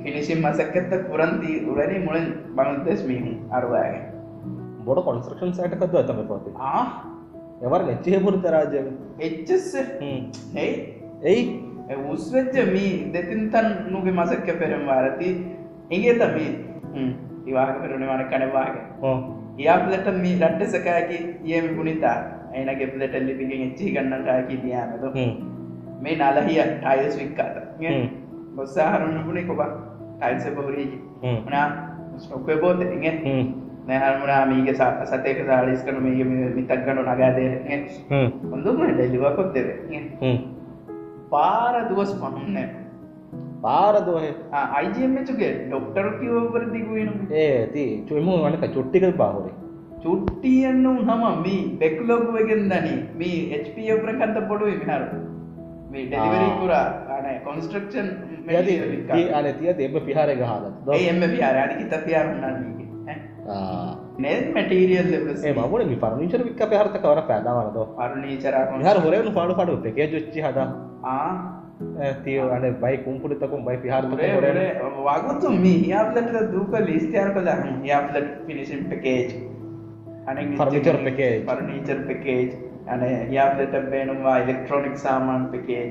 ෆිනිසිම් 0.05 0.39
මසක්කත්ත 0.47 0.93
පුරන්ති 1.09 1.53
උරනි 1.67 1.99
මුලින් 1.99 2.27
බංදෙස් 2.57 3.01
මීහුන් 3.05 3.37
අරුවාගේ 3.51 4.03
බොඩ 4.85 5.01
කොන්ස්ට්‍රක්ෂන් 5.05 5.53
සයිට් 5.53 5.73
එකක් 5.73 5.85
තමයි 6.11 6.27
පොතේ? 6.27 6.55
ආ? 6.59 6.85
එවර 7.63 7.81
නෙච්චේ 7.83 8.21
පුරුත 8.21 8.45
රාජ්‍යක 8.45 8.87
එච්චස්ස 9.19 9.75
හ්ම්. 10.01 10.21
හෙයි 10.55 10.73
එයි. 11.23 11.43
උස්වෙච්ච 12.15 12.55
මී 12.75 13.11
දෙතින්තන් 13.13 13.69
නුගේ 13.91 14.13
මසක්ක 14.13 14.49
පෙරම් 14.61 14.87
වාරති. 14.87 15.31
ඉගේත 15.91 16.23
මී 16.37 16.53
ඉවාක 17.47 17.83
පෙරුණ 17.83 18.05
වන 18.05 18.25
කනවාගේ 18.33 18.85
ඕ 19.03 19.17
යාපලට 19.59 20.09
මේ 20.23 20.37
රට්ට 20.41 20.75
සකෑකි 20.75 21.19
ඒම 21.55 21.77
පුනිතා 21.77 22.38
ඇනගේ 22.55 22.87
පලට 22.87 23.15
ලිපිගෙන් 23.21 23.63
එච්චි 23.69 23.91
ගන්නටාකි 23.91 24.57
තියානද 24.57 25.05
හ්ම්. 25.17 25.33
මේ 26.03 26.17
නලහිය 26.17 26.61
ටයිස් 26.65 27.19
වික්කාත 27.19 27.57
හ්ම්. 27.81 28.07
ගොස්සාහරුන්න 28.57 29.19
පුුණේ 29.25 29.45
කොබ 29.45 29.63
ටයිල්ස 30.21 30.47
හ්ම්. 31.23 31.39
මනා? 31.47 31.67
ස්ටොක්කය 32.19 32.57
බෝත 32.61 32.81
නැහරමනා 33.87 34.47
මීගේ 34.47 34.75
සතයක 35.05 35.39
සාලිස් 35.47 35.85
කන 35.85 36.03
මේ 36.03 36.25
මිතක් 36.57 36.85
ගනු 36.87 37.03
නගාදේ 37.03 37.79
හොඳම 38.51 38.83
ඩෙලිවකොත්තෙව 38.91 39.69
හ්ම්. 40.21 40.37
පාර 41.31 41.75
දුවස් 41.89 42.13
පහුන්න 42.21 42.59
පාරදෝහෙ 43.63 44.29
අයිජමචුගේ 44.53 45.53
ඩොක්ටර් 45.69 46.07
කිවවර 46.21 46.63
දිගුවෙන 46.73 47.11
ඒ 47.31 47.67
ති 47.67 47.85
චුම 48.09 48.29
වනක 48.35 48.71
චුට්ටිකල් 48.75 49.15
පාහොරේ 49.17 49.55
චුට්ටියන්න 50.03 50.87
හම 51.07 51.25
මේ 51.45 51.59
බෙක්ලෝගුවගෙන් 51.81 52.63
දනි. 52.73 52.95
මේ 53.17 53.63
HP 53.63 53.77
ප්‍රකන්ත 54.05 54.39
පොඩුව 54.49 54.71
විහර 54.75 55.03
මේ 55.93 56.07
ඩෙලිවරි 56.07 56.49
පුරා 56.61 56.83
අන 57.19 57.29
කොන්ස්ට්‍රක්ෂන් 57.45 58.09
අන 59.35 59.47
තිය 59.55 59.73
දෙබ 59.81 59.97
පිහාර 60.09 60.31
ගහලත් 60.35 60.99
එම 61.05 61.23
පියාර 61.29 61.57
අඩි 61.65 61.85
ත 61.85 62.03
පියාරුන්නන්නේ 62.07 62.79
නෙල් 64.19 64.43
මැටීරියල් 64.55 65.13
ඒ 65.43 65.53
මගුණ 65.53 65.87
මි 65.93 65.99
පරමිචර 66.05 66.43
වික්ක 66.49 66.65
පහරත 66.65 66.97
කවර 67.05 67.23
පැදාවනද 67.31 67.79
පරුණීචරා 67.99 68.65
හර 68.87 68.99
හොරෙන් 69.07 69.31
පාඩු 69.39 69.61
පඩු. 69.61 69.79
එකේ 69.93 70.09
ජොච්චි 70.15 70.41
හද. 70.41 70.59
තිය 72.25 72.39
අන 72.57 72.65
බයි 72.83 72.97
කුම්පුරිතකුම් 73.05 73.61
බයි 73.69 73.79
පිහාරත 73.85 74.07
වගුතු 75.09 75.55
මේ 75.67 75.77
යාපලට 75.93 76.51
දූක 76.55 76.75
ලිස්තියාර 76.91 77.31
කළ. 77.37 77.51
යාපලට 77.93 78.35
පිනිසිම් 78.49 78.83
පකේජ් 78.91 79.48
Furniture 80.29 80.99
package. 81.05 81.41
පරනීචර් 81.47 81.99
පකේජ් 82.05 82.49
අන 82.87 83.01
යාපලට 83.33 83.75
බේනුවා 83.93 84.37
ඉලෙක්ට්‍රොනික් 84.39 84.97
සාමාන් 84.99 85.49
පකේජ් 85.53 85.91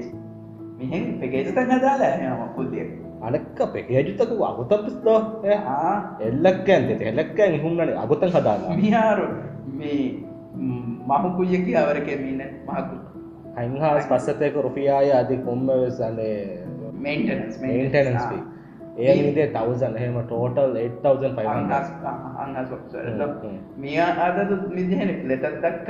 මිහෙන් 0.78 1.06
පකේජ 1.22 1.44
තන් 1.50 1.72
හදාලා 1.74 2.14
හම 2.16 2.44
පුදිය 2.56 2.86
අනක්ක 3.22 3.60
පෙකේජුතක 3.74 4.32
අගුතපිස්දෝ 4.50 5.20
ආ. 5.68 5.94
එල්ලක්කෑන් 6.22 6.88
දෙත 6.90 7.02
එල්ලක්කෑන් 7.04 7.62
හුන්නන 7.64 7.94
අගුතන් 7.98 8.30
හදාලා. 8.30 8.76
මිහාරු 8.76 9.28
මේ 9.74 10.04
මහකුයකි 11.08 11.74
අවරක 11.76 12.08
මීන 12.22 12.44
මහකු 12.68 12.96
හයිහස් 13.58 14.06
පස්සතයක 14.06 14.62
රුපියාය 14.66 15.12
අධි 15.14 15.38
කොම්ම 15.48 15.66
වෙසන්නේ 15.68 16.38
මේන්ටනස් 17.00 17.58
මේන්ටනස් 17.62 18.24
ඒ 18.28 18.42
විදේ 18.98 19.48
තවසන් 19.48 19.96
එහෙම 19.96 20.22
ටෝටල් 20.22 20.76
8500 20.76 23.44
මිය 23.78 24.00
අද 24.00 24.60
මිජහන 24.70 25.10
ලෙටත් 25.24 25.62
දක්ක 25.62 25.90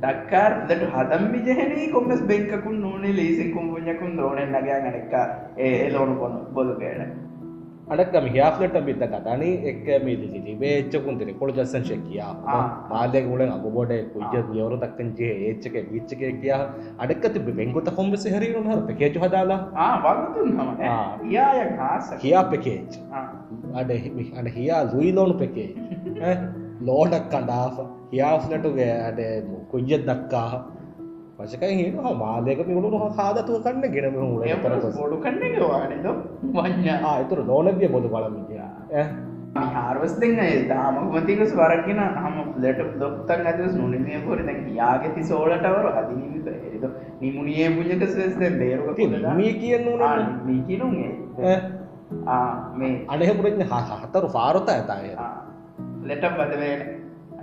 දක්කාර 0.00 0.52
ලට 0.60 0.82
හදම් 0.94 1.30
මිජහන 1.30 1.92
කොමස් 1.92 2.22
බෙක්කුන් 2.22 2.80
නූනේ 2.80 3.12
ලේසින් 3.12 3.54
කුම්පුඥකුන් 3.54 4.16
දෝන 4.16 4.38
නගයා 4.48 4.80
ගනක්ක 4.80 5.14
ඒ 5.58 5.86
එලෝනු 5.86 6.14
කොන්න 6.14 6.46
බොලුගේන 6.54 7.25
අඩක්කම 7.86 8.24
හියාලට 8.26 8.76
බිත 8.86 9.02
කතනි 9.04 9.50
එක් 9.64 9.84
මේ 10.04 10.54
බේච්චකුන්තිර 10.56 11.28
කොළ 11.40 11.52
ජස්සන් 11.52 11.84
ශකියා 11.84 12.54
පාලය 12.88 13.20
ගුලෙන් 13.22 13.52
අගබොඩ 13.52 13.92
පුජ 14.12 14.34
යවරු 14.34 14.78
තක්කන්චේ 14.78 15.30
ඒච්චක 15.44 15.76
විච්චක 15.92 16.24
කියා 16.40 16.60
අඩක්ක 16.98 17.26
තිබ 17.30 17.48
බෙංගොත 17.52 17.90
කොම්බ 17.94 18.16
සහරීම 18.16 18.68
හ 18.68 18.78
පකේචු 18.88 19.22
හදාලා. 19.22 19.60
යාය 21.30 21.62
කියා 22.20 22.44
පකේච් 22.46 22.98
අඩ 23.74 23.92
අඩ 24.34 24.48
හියා 24.56 24.82
ලුයිලෝනු 24.90 25.36
පෙකේ 25.36 25.70
ලෝඩක් 26.86 27.28
කණ්ඩාාව 27.28 27.76
හියාස්ලටුගේ 28.10 28.92
අඩ 29.02 29.20
කුජ්ජත් 29.70 30.02
දක්කාහ 30.04 30.52
පසකයි 31.38 31.74
හිවා 31.78 32.12
මාලයක 32.16 32.60
මිගුණු 32.66 32.98
හාදතුව 33.12 33.56
කන්න 33.62 33.94
ගෙනම 33.94 34.14
හුල 34.18 34.44
තරකොස් 34.58 34.94
පොඩු 34.96 35.16
කන්නක 35.20 35.64
වානද 35.66 36.06
වඥා 36.56 36.98
ආයතුර 37.06 37.40
ලෝනවිය 37.44 37.88
බොදු 37.88 38.08
බලමිටිය 38.08 38.62
හාර්වස් 39.74 40.14
දෙන්න 40.16 40.40
දාම 40.70 40.96
මතික 41.10 41.42
ස්වරගෙන 41.44 42.00
හම 42.16 42.36
ලට 42.62 42.86
දොක්තන් 42.94 43.44
ඇදස් 43.44 43.74
නොනමය 43.74 44.20
පොර 44.24 44.38
දැන් 44.40 44.62
යාගෙති 44.74 45.24
සෝලටවර 45.24 45.88
අදිනිමිත 45.92 46.48
එරිද 46.54 46.86
නිමුණියේ 47.20 47.68
පුජක 47.76 48.06
සෙස්ද 48.10 48.42
බේරුව 48.56 49.02
මේ 49.34 49.52
කියන්න 49.56 49.88
මේ 50.46 50.60
කියනුගේ 50.62 51.12
මේ 52.76 52.94
අඩහෙපුරෙන් 53.08 53.66
හතරු 53.66 54.32
පාරොත 54.32 54.70
ඇතාය 54.70 55.12
ලෙට 56.04 56.26
බදවේන 56.32 56.82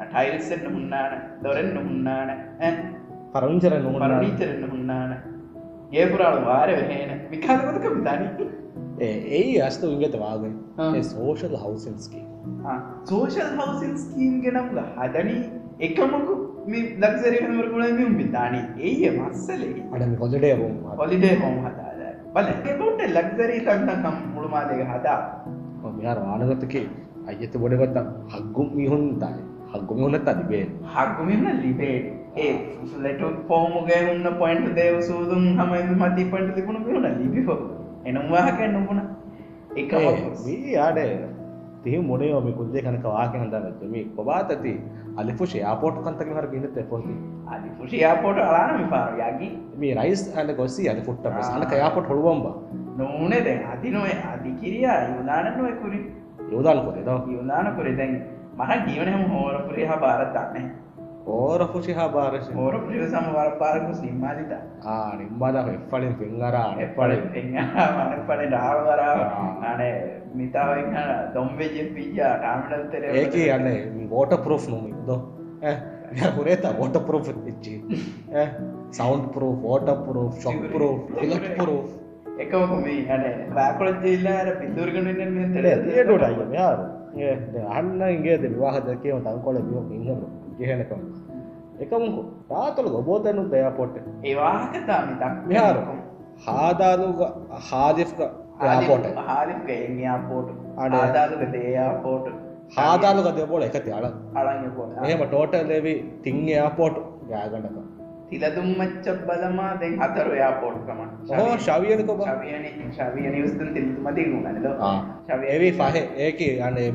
ටයිල්සෙන්න්න 0.01 0.67
හුන්නාන 0.71 1.15
දොරෙන්න්න 1.41 1.79
හුන්නාන 1.79 2.29
පරංචර 2.61 3.02
නොමන 3.83 4.03
පරණීචරෙන්න්න 4.03 4.69
හුන්නාන 4.69 5.11
ඒ 5.93 6.05
පුරාල 6.05 6.37
වාර 6.45 6.69
වෙහේන 6.71 7.11
විකාරමතක 7.31 7.85
විධනි 7.89 8.27
ඒ 9.31 9.61
අස්තු 9.61 9.91
විගත 9.93 10.15
වාගෙන් 10.19 10.53
ආ. 10.77 10.91
සෝෂල් 11.03 11.55
හවසන්ස්කී 11.55 12.25
සෝෂල් 13.05 13.51
හවසින් 13.59 13.93
ස්කීම් 13.97 14.35
ගෙනම්ල 14.41 14.79
හදනී 14.97 15.43
එකමකු 15.79 16.35
මියුම් 16.67 18.13
විධානී 18.17 18.65
ඒය 18.81 19.11
මස්සලේ 19.17 19.73
අඩම 19.91 20.13
කොදඩේ 20.15 20.53
රුම් 20.55 20.75
පොලිඩේ 20.97 21.35
හොම 21.35 21.55
හදාද 21.59 22.01
බල 22.35 22.51
එකොට 22.65 23.01
ලක්සරී 23.09 23.61
තන්නකම් 23.61 24.17
මුළුමාදක 24.35 24.83
හදා 24.91 25.19
මිහර 25.95 26.17
වානගතකේ 26.19 26.85
අයත 27.27 27.55
බොඩගත්ත 27.57 27.97
හක්ගුම් 28.31 28.69
මිහුන් 28.73 29.03
තයි 29.19 29.41
හක්ගුම 29.73 30.03
හොනත් 30.03 30.27
අතිබේ 30.27 30.65
හක්කුමින්න 30.93 31.49
ලිබේ 31.61 31.97
ඒ 32.35 32.53
ලට 32.99 33.23
පෝමුගේ 33.47 34.01
උන්න 34.11 34.27
පොයින්ට 34.39 34.69
දේව 34.75 35.01
සූදුම් 35.01 35.43
හම 35.59 35.73
මති 36.01 36.23
පට 36.31 36.55
තිබුණු 36.55 36.85
පිුණ 36.85 37.07
ලිබිහෝ 37.19 37.59
එනම්වාහක 38.05 38.59
නොබුණ 38.71 39.01
එක 39.75 39.93
මේ 40.45 40.75
ආඩ 40.77 40.99
තිහ 41.83 42.01
මොනයෝම 42.01 42.47
කුද්දේ 42.53 42.81
කනක 42.81 43.05
වාක 43.05 43.33
හඳන්නත 43.35 43.81
මේ 43.91 44.03
කොබාතති 44.17 44.73
අලිපුෂ 45.17 45.55
යාපෝට් 45.55 45.97
කන්තක 46.05 46.29
හර 46.37 46.47
ගිනත 46.51 46.77
පොති. 46.89 47.15
අදි 47.47 47.69
පුෂයාපෝට 47.77 48.37
අලානම 48.39 48.89
පාර 48.89 49.09
යකි. 49.21 49.49
මේ 49.77 49.93
රයිස් 49.95 50.23
අල 50.35 50.53
ගොස්සි 50.53 50.89
අලි 50.89 51.01
පුට්ට 51.01 51.27
සනක 51.41 51.71
යාපොට 51.73 52.07
හොළුවම්බ 52.07 52.45
නෝනේ 52.97 53.41
දැන් 53.47 53.61
අදිනොය 53.73 54.13
අධිකිරියා 54.33 54.99
යුදානනුවකුරි 55.09 55.99
යෝදාල් 56.51 56.81
කොරේ. 56.85 57.03
දව 57.03 57.37
යුදානකුරි 57.37 57.93
දැන් 57.95 58.15
මහ 58.57 58.71
ජීවනයම 58.87 59.23
හෝරපුරේ 59.33 59.85
හා 59.85 59.97
භාරතන්නේ 59.97 60.65
ඕර 60.65 60.82
පුෂි 61.25 61.93
හා 61.93 62.07
භාරශ 62.09 62.49
හෝර 62.51 62.73
ප්‍රිය 62.79 63.05
සමවර 63.05 63.51
පාරකු 63.59 63.93
සිම්මාලිත 63.93 64.51
ආ 64.85 65.15
නිම්බාද 65.15 65.55
එපලින් 65.67 66.13
පිංගරා 66.15 66.65
එපල 66.77 67.11
මනපල 67.11 68.41
ඩාවරාව 68.47 69.19
ආ. 69.21 69.47
අනේ 69.71 69.93
මිතාවෙන් 70.35 70.91
දොම්වෙජ 71.33 71.77
පිජා 71.95 72.33
ටාමටත්තර 72.37 73.03
ඒක 73.13 73.35
යන්න 73.35 74.11
ෝට 74.11 74.35
පරෝ් 74.43 74.59
නොම 74.67 74.85
දෝ 75.05 75.19
පුරේත 76.35 76.65
ෝට 76.75 76.97
පරෝ් 77.07 77.21
එච්චි 77.47 77.75
සෞන්් 78.91 79.27
පරෝ 79.29 79.53
ෝට 79.65 79.89
පරෝ 80.05 80.27
ශොක් 80.37 80.63
පරෝ 80.71 80.93
ඉලක් 81.21 81.47
පරෝ 81.57 81.81
එකමක 82.39 82.71
මේ 82.83 83.01
අන 83.09 83.23
බෑකොලොත් 83.55 84.03
ජිල්ලාර 84.03 84.47
පිදුරගන 84.59 85.07
ඒටට 85.07 86.23
අය 86.23 86.35
යාරු 86.53 86.85
අන්න 87.71 88.01
ඉගේ 88.11 88.37
විවාහ 88.45 88.75
දකව 88.81 89.19
තංකොල 89.25 89.57
බියෝ 89.61 89.85
ඉහම 89.93 90.21
ජයනකම 90.63 91.01
එකමුකු 91.83 92.21
තාතල 92.49 92.87
ගොබෝතැනු 92.95 93.43
දයාපොට්ට 93.53 94.25
ඒවාහකතාමි 94.29 95.13
තක් 95.21 95.35
විහාර. 95.49 95.77
හාදානුග 96.45 97.19
හාදික 97.69 98.11
යාපොට 98.19 99.05
හාරික 99.27 99.69
එයාපෝට 99.75 100.49
අනේ. 100.77 100.99
ආදාගක 101.01 101.43
දේයාපෝට 101.55 102.27
හාදානුග 102.77 103.27
දෙපොල 103.37 103.63
එකති 103.67 103.91
අල 103.97 104.05
අලන්න 104.39 104.69
පොට 104.77 104.91
එහෙම 105.05 105.23
ටෝට 105.25 105.53
ලෙවි 105.71 105.93
තිං 106.23 106.37
යාපෝට් 106.49 106.95
ගෑගඩක 107.29 107.77
තිලදුම්මච්ච 108.29 109.05
බලමා 109.27 109.71
දැන් 109.81 109.95
හතර 110.01 110.29
යාපෝට්කම 110.35 110.99
ඕ 111.37 111.57
ශවියනක 111.59 112.11
ශවියන. 112.91 113.33
විස්තන් 113.35 113.69
තිල්තුමති 113.73 114.23
ගුණනද 114.25 114.65
එවි 115.47 115.69
පහ. 115.73 115.95
ඒක 116.17 116.39
අනේ 116.61 116.89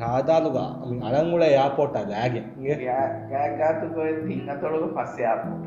හාදාලුගා 0.00 0.70
අලංගුල 1.08 1.44
යාපෝට 1.48 1.96
දෑගෙන් 2.04 2.46
ගෑගාතුකොය 3.30 4.12
තින්න 4.26 4.48
තොළක 4.60 4.94
පස්සයාපෝට 4.94 5.64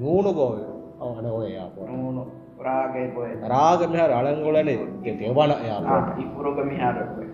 නූනුගෝය 0.00 0.64
ඕන 1.00 1.26
ඔය 1.28 1.52
යාපෝට 1.52 1.90
නූුණු. 1.90 2.24
රාගේ 2.60 3.08
පොය 3.14 3.30
රාග 3.46 3.80
මෙහර 3.90 4.10
අලංගුලනේ 4.12 4.78
දෙවන 5.04 5.54
යාපෝට 5.68 6.18
ඉපුරෝග 6.18 6.58
මිහාරක්වේ 6.64 7.33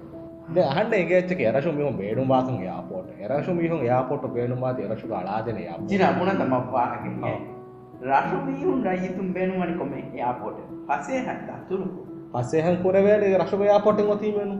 අහන්න 0.58 0.92
ඒගේච්චක 0.92 1.40
එරශු 1.42 1.72
මිහුම් 1.72 1.96
බේඩු 1.96 2.24
මාසන් 2.24 2.60
යාපෝට 2.62 3.08
එරශු 3.20 3.54
මිහුම් 3.54 3.84
යාපොට 3.84 4.28
බේඩු 4.30 4.56
මාත 4.56 4.78
එරශු 4.80 5.14
අලාදන 5.14 5.58
යා 5.58 5.78
ජින 5.86 6.06
මුණ 6.18 6.36
තම 6.36 6.54
වාහගේ 6.72 7.38
රශු 8.02 8.36
මීහුන් 8.42 8.84
රයිතුම් 8.84 9.32
බේනුමනි 9.32 9.78
කොම 9.78 9.92
යාපෝට 10.14 10.58
පසේ 10.88 11.20
හැට 11.20 11.48
අතුරු. 11.50 11.86
පසේහන් 12.32 12.82
කුරවේල 12.82 13.24
රශක 13.36 13.62
යාපොටෙන් 13.62 14.08
ඔතීමෙනු 14.08 14.56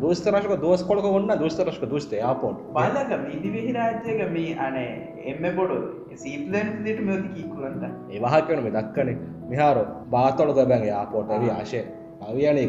දස්තරශක 0.00 0.54
දෝස්කොලක 0.60 1.04
ඔන්න 1.04 1.32
දස්තරශක 1.36 1.84
දස්ත 1.86 2.12
යාපෝට් 2.14 2.62
බලක 2.72 3.18
මිදිවිහි 3.22 3.72
රාජ්‍යක 3.72 4.22
මේ 4.30 4.56
අනේ 4.58 4.92
එම්ම 5.26 5.44
පොඩු 5.56 5.76
සීපලන් 6.16 6.70
දිට 6.84 7.00
මෙති 7.00 7.28
කීකුරන්ට 7.30 7.84
ඒවාහකවන 8.10 8.62
මේ 8.62 8.72
දක්කනේ. 8.72 9.18
මිහාරෝ 9.46 9.86
බාතොලක 10.10 10.56
බැන් 10.64 10.86
යාපෝට 10.86 11.30
ඇවි 11.30 11.50
ආශය 11.50 11.84
අවියනය 12.22 12.66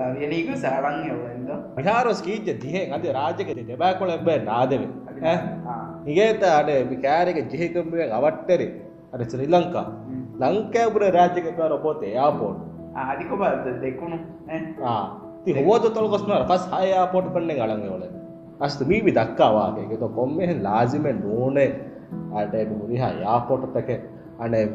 ගන්නේ 0.00 0.14
ලවියනීක 0.16 0.56
සාලන් 0.56 0.96
එවද 1.10 1.50
විහාරෝ 1.76 2.12
ස්කීජ 2.12 2.58
දිහෙ 2.62 2.90
අද 2.90 3.04
රාජක 3.04 3.48
දෙබෑකොල 3.68 4.10
එබ්බ 4.10 4.28
නාදව 4.44 4.82
ඉගේත 6.06 6.42
අඩ 6.42 6.70
කෑරක 7.02 7.38
ජිහිකම්බුව 7.52 8.00
අවට්ටරි. 8.00 8.66
අර 9.12 9.20
ශ්‍රී 9.22 9.46
ලංකා. 9.46 9.86
ලංකෑපුර 10.38 11.02
රාජකකාර 11.02 11.72
පොතේ 11.82 12.14
යාපෝට් 12.14 12.58
ආදික 12.96 13.30
බද 13.30 13.66
දෙකුණු? 13.80 14.18
ති 15.44 15.52
හෝද 15.52 15.82
තොල්ගොස්නර 15.82 16.46
පස් 16.48 16.62
හයාපෝට් 16.72 17.26
කන්නේ 17.34 17.56
ගලන්ගවල 17.56 18.04
අස්ත 18.60 18.80
මීවි 18.86 19.10
දක්කාවාගේ 19.10 19.96
කොම්මෙහෙන් 19.96 20.62
ලාසිමෙන් 20.62 21.20
නෝනේ. 21.26 21.70
අට 22.34 22.54
මුරිහා 22.70 23.12
යාපොට්ටක 23.12 23.90
අනේ 24.38 24.66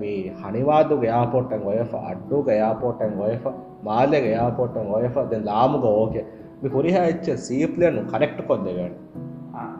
මේ 3.86 3.98
හනිවාදුගේ 3.98 4.32
යාපොට්ටන් 4.32 4.92
ඔයෆ 4.92 4.92
අඩ්ඩුගේ 4.92 4.92
යාපොට්ටන් 4.92 4.92
ඔයෆ 4.92 4.92
මාලෙගේ 4.92 4.92
යාපොට්ටන් 4.92 4.92
ඔයෆ 4.92 5.15
දැන් 5.32 5.46
ලාමුග 5.46 5.84
ඕකේ 5.84 6.25
මේ 6.62 6.70
පුරිහා 6.70 7.06
එච්ච 7.06 7.27
සීප්ලන් 7.38 8.00
කනෙක්ට් 8.06 8.39
කොද්දගන්න 8.48 8.94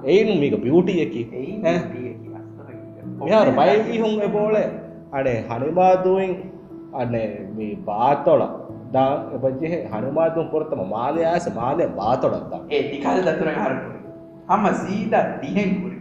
ඒනු 0.06 0.36
මේක 0.40 0.58
බියුටි 0.62 0.94
එකි 1.02 1.24
මෙහාර 3.22 3.50
බයිවිහුන් 3.52 4.22
එබෝලේ 4.22 4.68
අනේ 5.12 5.44
හනිමාදුවෙන් 5.50 6.36
අනේ 6.94 7.28
මේ 7.56 7.74
බාතොල 7.76 8.44
දා 8.92 9.12
එපජෙ 9.34 9.88
හනුමාදුන් 9.92 10.48
පොරතම 10.48 10.82
මාලය 10.90 11.24
ඇස 11.24 11.48
මාලය 11.56 11.88
බාතොඩත්තා 11.88 12.62
ඒ 12.70 12.82
ටිකල් 12.84 13.22
දතුර 13.22 13.52
හරපුරි 13.54 14.00
හම 14.50 14.66
සීද 14.74 15.16
දිහෙන් 15.42 15.72
පුරි 15.82 15.96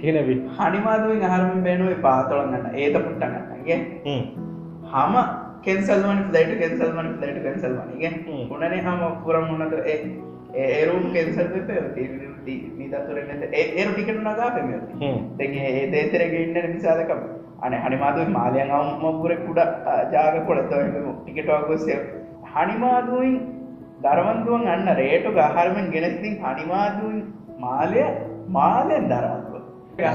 කියනවි 0.00 0.34
හනිමාදුවෙන් 0.58 1.22
අහරම 1.22 1.62
බේනුවේ 1.62 1.94
පාතොළගන්න 1.94 2.66
ඒත 2.74 2.94
පුට්ටගන්නගේ 2.96 3.78
හම 4.90 5.14
කෙන්සල්වන 5.62 6.20
ලයිට 6.30 6.54
කෙන්සල්වන 6.60 7.08
ලයිට 7.20 7.42
කෙන්සල්වනගේ 7.42 8.12
උනනේ 8.50 8.80
හම. 8.80 9.02
පුරම් 9.22 9.46
උනද 9.54 9.74
ඒරුම් 10.56 11.04
කෙන්සල් 11.12 11.46
මීදතුරන්න 12.78 13.42
ඒරු 13.52 13.90
ටිකට 13.92 14.20
නගා 14.20 14.48
පෙම 14.54 14.70
දෙගේ 15.36 15.68
ඒ 15.72 15.84
දේතරගේ 15.90 16.44
ඉන්න 16.44 16.58
නිසාදකම 16.68 17.20
අන 17.60 17.76
හනිමාදුව 17.76 18.30
මාලයන් 18.30 18.70
අවමපුර 18.70 19.32
කුඩ 19.40 19.60
ජාග 20.12 20.38
කොළත 20.46 20.72
ටිකටවාගොස්සේ 20.72 21.98
හනිමාදුවෙන් 22.48 23.34
දරවන්දුවන් 24.02 24.68
අන්න 24.68 24.88
රේටු 24.96 25.32
ගහරමෙන් 25.32 25.90
ගෙනස්තින් 25.90 26.38
හනිමාදුවන් 26.42 27.18
මාලය 27.58 28.04
මාලයෙන් 28.50 29.08
දරවන්දුව. 29.08 29.64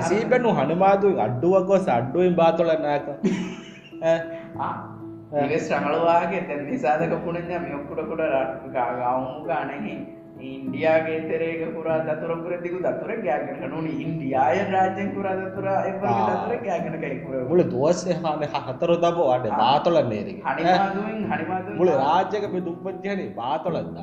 සීපැනු 0.04 0.56
හනුමාදුවෙන් 0.60 1.20
අඩ්ඩුවක්ගොස් 1.20 1.88
අඩ්ඩුවෙන් 1.90 2.34
බාතොලන්නක 2.36 3.08
ඒස් 4.56 5.70
රඟලවාගේ 5.70 6.42
තැන් 6.48 6.66
නිසාදක 6.66 7.14
පුුණඥ 7.20 7.56
මියොක්කුටකුට 7.60 8.74
ගවුමු 8.74 9.40
ගානෙහි 9.46 9.96
ඉන්ඩියාගේ 10.44 11.20
තරේක 11.24 11.62
පුරා 11.74 11.98
දතුරපුර 12.02 12.54
දිගු 12.58 12.80
දතුර 12.80 13.12
ගෑගෙන 13.20 13.64
නොන 13.70 13.88
ඉන්ඩියාය 13.88 14.60
රාජයෙන් 14.68 15.10
පුරා 15.16 15.36
දතුර 15.38 15.68
එ 15.70 15.94
දතුර 15.96 16.54
ගෑගෙන 16.60 16.96
කයිකුර 17.00 17.36
මුල 17.50 17.64
දෝස් 17.66 18.04
හන 18.08 18.46
හතර 18.52 18.94
දබෝ 18.98 19.28
අඩ 19.32 19.50
බාතොල 19.56 20.00
හනිමාදුවෙන් 20.02 21.26
හනිමාද 21.32 21.74
මුල 21.74 21.92
රාජ්‍යක 21.96 22.48
දුප්පත්යන 22.62 23.26
බාතොලන්න 23.36 24.00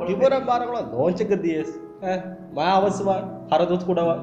තිබර 0.00 0.40
බාරකල 0.44 0.80
දෝංචක 0.90 1.36
දියස් 1.42 1.70
මා 2.54 2.72
අවස්වා 2.74 3.20
හරදුත් 3.52 3.84
කුඩවා 3.84 4.18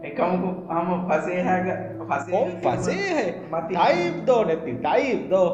එකමකු 0.00 0.50
හම 0.68 0.88
පසේහාග 1.08 1.66
පසේ 2.02 2.44
පසේ 2.60 3.24
ටයිම් 3.64 4.14
දෝ 4.26 4.44
නැති 4.44 4.72
ටයිම් 4.76 5.20
දෝ. 5.30 5.48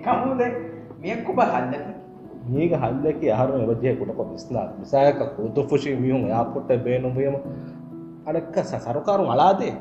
කමුද 0.00 0.40
මියක්කුබ 1.00 1.38
හල්ලක. 1.44 1.84
මේක 2.48 2.72
හල්ලක 2.74 3.22
අහරුම 3.30 3.60
එවජය 3.66 3.96
කුටක 3.96 4.20
විස්නා 4.28 4.66
විසායක 4.76 5.20
කුතු 5.36 5.64
ෆුෂි 5.64 5.96
මියුම් 5.96 6.28
යාපොට්ට 6.28 6.84
බේනුමියම 6.84 7.36
අනක්ක 8.26 8.56
සරුකාරු 8.64 9.24
අලාදේ. 9.26 9.74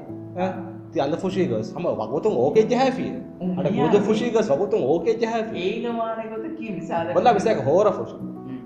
ති 0.91 0.99
අන්න 0.99 1.17
ෆුෂීගස් 1.17 1.73
හම 1.73 1.87
වගතුන් 1.99 2.35
ඕකේ 2.37 2.65
ජහැෆිය 2.65 3.11
අට 3.57 3.71
කුද 3.71 3.95
ෆුෂීගස් 4.01 4.51
වගතුන් 4.51 4.83
ඕකේ 4.85 5.15
ජහැ 5.17 5.41
ඒගමානකොත 5.61 6.45
කී 6.57 6.75
විසාද 6.75 7.13
බොල්ල 7.13 7.33
විසයක 7.33 7.63
හෝර 7.65 7.91
ෆුෂ 7.91 8.15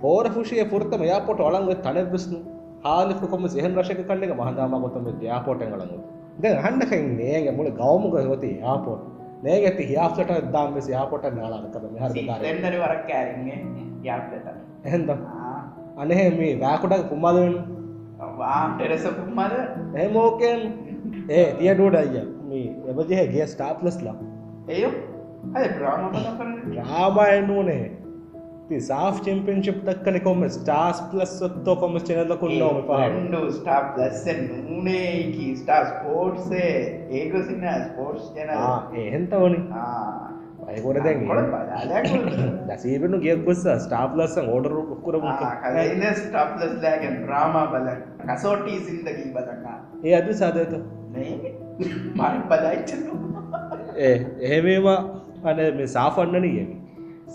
හෝර 0.02 0.30
ෆුෂිය 0.32 0.66
පුරතම 0.68 1.04
යාපොට 1.04 1.40
ඔලංග 1.42 1.70
තන 1.80 2.00
විස්නු 2.12 2.40
හාලි 2.86 3.13
කොම 3.26 3.48
සෙහන් 3.48 3.71
රශක 3.76 4.02
කල්ලෙක 4.04 4.34
මහදාම 4.36 4.78
කොතම 4.86 5.10
යාපෝටෙන් 5.24 5.74
ගලඟු 5.74 6.00
දැන් 6.41 6.58
හන්නකයින් 6.65 7.06
නේග 7.17 7.52
මුල 7.58 7.69
ගවමුග 7.74 8.17
හොති 8.26 8.52
යාපෝට් 8.60 9.04
නේගති 9.43 9.84
හියාප්ට 9.84 10.34
දාම් 10.52 10.74
මෙසි 10.74 10.91
යාපොට 10.91 11.26
නාලාකත 11.34 11.76
මෙහර 11.88 12.12
දෙන්නරි 12.15 12.78
වරක් 12.78 13.02
කෑරන්නේ 13.08 13.60
යාප්ට 14.04 14.48
එහෙන්ද? 14.86 15.10
අනෙහෙ 15.98 16.26
මේ 16.32 16.54
වැෑකුටක් 16.60 17.10
පුම්මදවෙන් 17.10 17.54
ටෙරෙස 18.71 19.06
පුම්මද 19.17 19.54
එහෙමෝකෙන් 19.95 20.60
ඒ 21.32 21.45
තියඩුවට 21.54 21.98
අය 21.98 22.24
මේ 22.45 22.65
එබජහ 22.91 23.21
ගේ 23.34 23.48
ස්ටාප්ලස්ලා 23.48 24.15
ඒයෝ 24.69 24.93
අය 25.56 25.67
ප්‍රාම 25.69 26.02
රාමායනුවනේ 26.84 27.84
ಸಾಫ್ 28.82 29.17
ಚಾಂಪಿಯನ್ಶಿಪ್ 29.25 29.82
ದಕ್ಕನೆಕೊಮ್ಮೆ 29.88 30.47
ಸ್ಟಾರ್ಸ್ 30.49 31.01
ಪ್ಲಸ್ 31.10 31.34
ಒತ್ತೊಕೊಮ್ಮೆ 31.43 31.99
ಚೆನ್ನದಕ್ಕೊಂಡೊಮ್ಮೆ 32.08 32.99
రెండు 33.10 33.39
స్టార్ 33.51 33.86
ప్లస్ 33.91 34.23
నూనె 34.62 35.01
కి 35.34 35.47
స్టార్ 35.56 35.86
స్పోర్ట్స్ 35.88 36.54
ఏ 37.12 37.21
గోసిన 37.34 37.73
స్పోర్ట్స్ 37.84 38.30
ఛానల్ 38.36 38.63
ఆ 38.63 38.71
ఏంత 39.04 39.34
వని 39.36 39.60
ఆ 39.73 39.84
అయి 40.67 40.82
కూడా 40.82 40.99
దేం 40.99 41.19
దసీబెను 42.69 43.17
గే 43.17 43.36
గొస్స 43.41 43.75
స్టార్ 43.84 44.10
ప్లస్ 44.13 44.38
ఆర్డర్ 44.45 44.75
కుక్కుర 44.89 45.17
ముక్క 45.25 45.51
కైన 45.65 46.13
స్టార్ 46.21 46.49
ప్లస్ 46.56 46.78
లాగన్ 46.84 47.19
డ్రామా 47.25 47.63
బలన్ 47.73 48.01
కసోటి 48.23 48.78
జిందగీ 48.88 49.28
బలన్ 49.36 49.67
ఏ 50.06 50.13
అది 50.13 50.36
సాదేత 50.36 50.73
నై 51.13 51.28
మరి 52.15 52.41
పదాయి 52.49 52.82
చెను 52.89 53.13
ఏ 53.99 54.10
ఏమేవా 54.49 54.95
అనే 55.49 55.67
మీ 55.71 55.88
సాఫ్ 55.89 56.19
అన్నని 56.19 56.51
ఏమి 56.58 56.75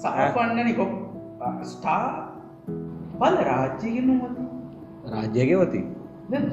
సాఫ్ 0.02 0.38
అన్నని 0.38 0.72
గొప్ప 0.72 1.09
ස්ටා 1.66 2.05
බල 3.18 3.37
රාජ්‍යගෙනු 3.44 4.14
මති 4.14 4.44
රාජ්‍යයගෙවති 5.11 5.81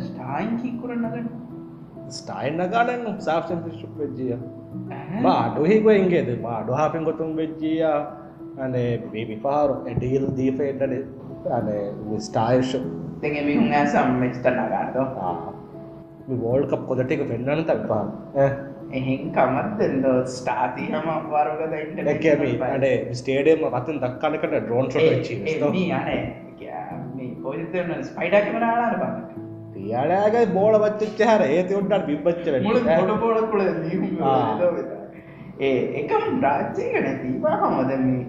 ස්ටායින් 0.02 0.54
කීකුරන්නගන්න 0.58 1.28
ස්ටයින් 2.10 2.56
නගාලන්න 2.60 3.20
සාක්ෂන් 3.20 3.66
ශුප් 3.74 3.98
වෙජ්ජිය 3.98 4.38
මාඩුහිගොයින්ගේද 5.22 6.32
මාඩු 6.42 6.72
හාපෙන් 6.74 7.04
ගොතුම් 7.04 7.36
වෙච්ජිය 7.36 7.84
අනේ 8.60 8.90
විපාරු 9.26 9.76
ඇඩීල් 9.84 10.26
දීපෙන්ටන 10.38 10.96
අන 11.52 11.70
ස්ටායිශ් 12.22 12.74
දෙගේ 13.22 13.44
මිහුන් 13.44 13.72
ඇසම් 13.74 14.18
මෙස්ට 14.20 14.50
නගාට 14.54 14.98
වෝල් 16.38 16.64
කප් 16.66 16.82
කොදටික 16.88 17.24
පෙන්න්නන 17.26 17.64
තක්පා 17.66 18.04
එහෙන් 18.92 19.32
කමත්දෙන්ද 19.32 20.06
ස්ටාති 20.28 20.86
හම 20.92 21.08
වරගද 21.30 21.74
අඩේ 22.68 23.14
ස්ටේඩියම 23.14 23.66
අතන් 23.74 23.98
දක්කාලකට 24.00 24.54
ඩ්‍රෝන් 24.54 24.92
ෂොට 24.92 25.10
යන 27.18 27.34
පොසිතන 27.44 27.92
ස්පයිඩක්ම 28.04 28.56
නාලාර 28.60 28.96
බන්න 28.96 29.18
තියාලෑගේ 29.74 30.46
බෝල 30.48 30.76
වච්චච්ච 30.80 31.22
හර. 31.24 31.42
ඒති 31.48 31.74
ගොඩ 33.02 33.14
පොලකුල 33.20 33.62
ඒ 35.60 35.78
එකම් 36.02 36.42
රාජ්‍යය 36.42 37.02
නැතිවා 37.02 37.56
හමද 37.62 37.92
මේ 38.00 38.26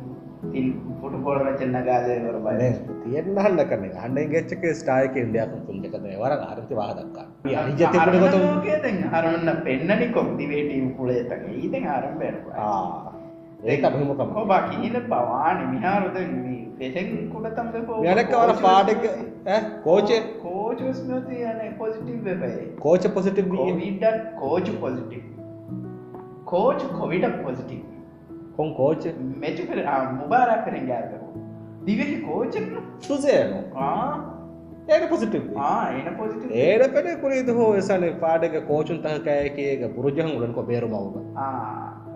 නගාදේ 1.73 2.19
වරබයි 2.23 2.71
තියෙන්න්න 3.01 3.39
හන්න 3.39 3.63
කරන 3.65 3.97
අන්න 4.01 4.19
ගෙච්චක 4.29 4.65
ස්ටායක 4.75 5.17
ඉන්ඩියක් 5.17 5.55
පුංචකත 5.65 5.97
වර 6.17 6.35
අරති 6.37 6.75
වාදක්කා 6.77 7.27
අනිජතකට 7.57 8.89
හරන්න 9.13 9.51
පෙන්නනි 9.65 10.09
කොක්දිවේටීම් 10.11 10.91
පුලේතක 10.97 11.49
ඊතෙන් 11.53 11.89
ආරම් 11.89 12.15
බැනවා 12.19 13.15
ඒක 13.67 13.85
අභිමුකම 13.85 14.37
ඔබා 14.37 14.61
කියල 14.69 15.01
පවාන 15.07 15.65
මිහාරුද 15.69 16.19
පෙසෙන් 16.79 17.13
කුඩතම්ද 17.31 17.77
යනකවර 18.07 18.55
පාඩක 18.61 19.05
කෝචය 19.83 20.23
කෝචස්මති 20.41 21.43
යන 21.49 21.77
පොසිටිව් 21.77 22.25
වෙබයි 22.25 22.73
කෝච 22.81 23.13
පොසිටිව් 23.13 23.55
විඩ 23.77 24.11
කෝච 24.39 24.75
පොසිටිව් 24.79 25.25
කෝච් 26.47 26.91
කොවිඩ 26.95 27.33
පොසිටිව් 27.41 27.98
කොන් 28.59 28.73
කෝච 28.75 29.05
මෙච 29.39 29.61
කර 29.65 29.83
මුබාරක් 30.15 30.65
කරෙන් 30.65 30.87
ගෑතකු 30.87 31.45
දිවෙහි 31.85 32.17
කෝච 32.23 32.57
සුසයන 33.01 33.55
ඒක 34.89 35.05
පොසිටිව් 35.09 35.45
ඒන 35.59 36.09
පොසිට 36.17 36.57
ඒට 36.61 36.95
පෙන 36.95 37.09
කුරීද 37.21 37.53
හෝ 37.53 37.69
එසන 37.75 38.09
පාඩක 38.21 38.57
කෝචුන් 38.67 38.99
තහකෑයකඒක 39.03 39.85
පුරජහන් 39.95 40.33
උලන් 40.33 40.53
කො 40.53 40.65
බේරු 40.65 40.91
මවබ 40.91 41.17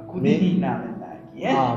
කුදීනාමෙන්ද 0.08 1.02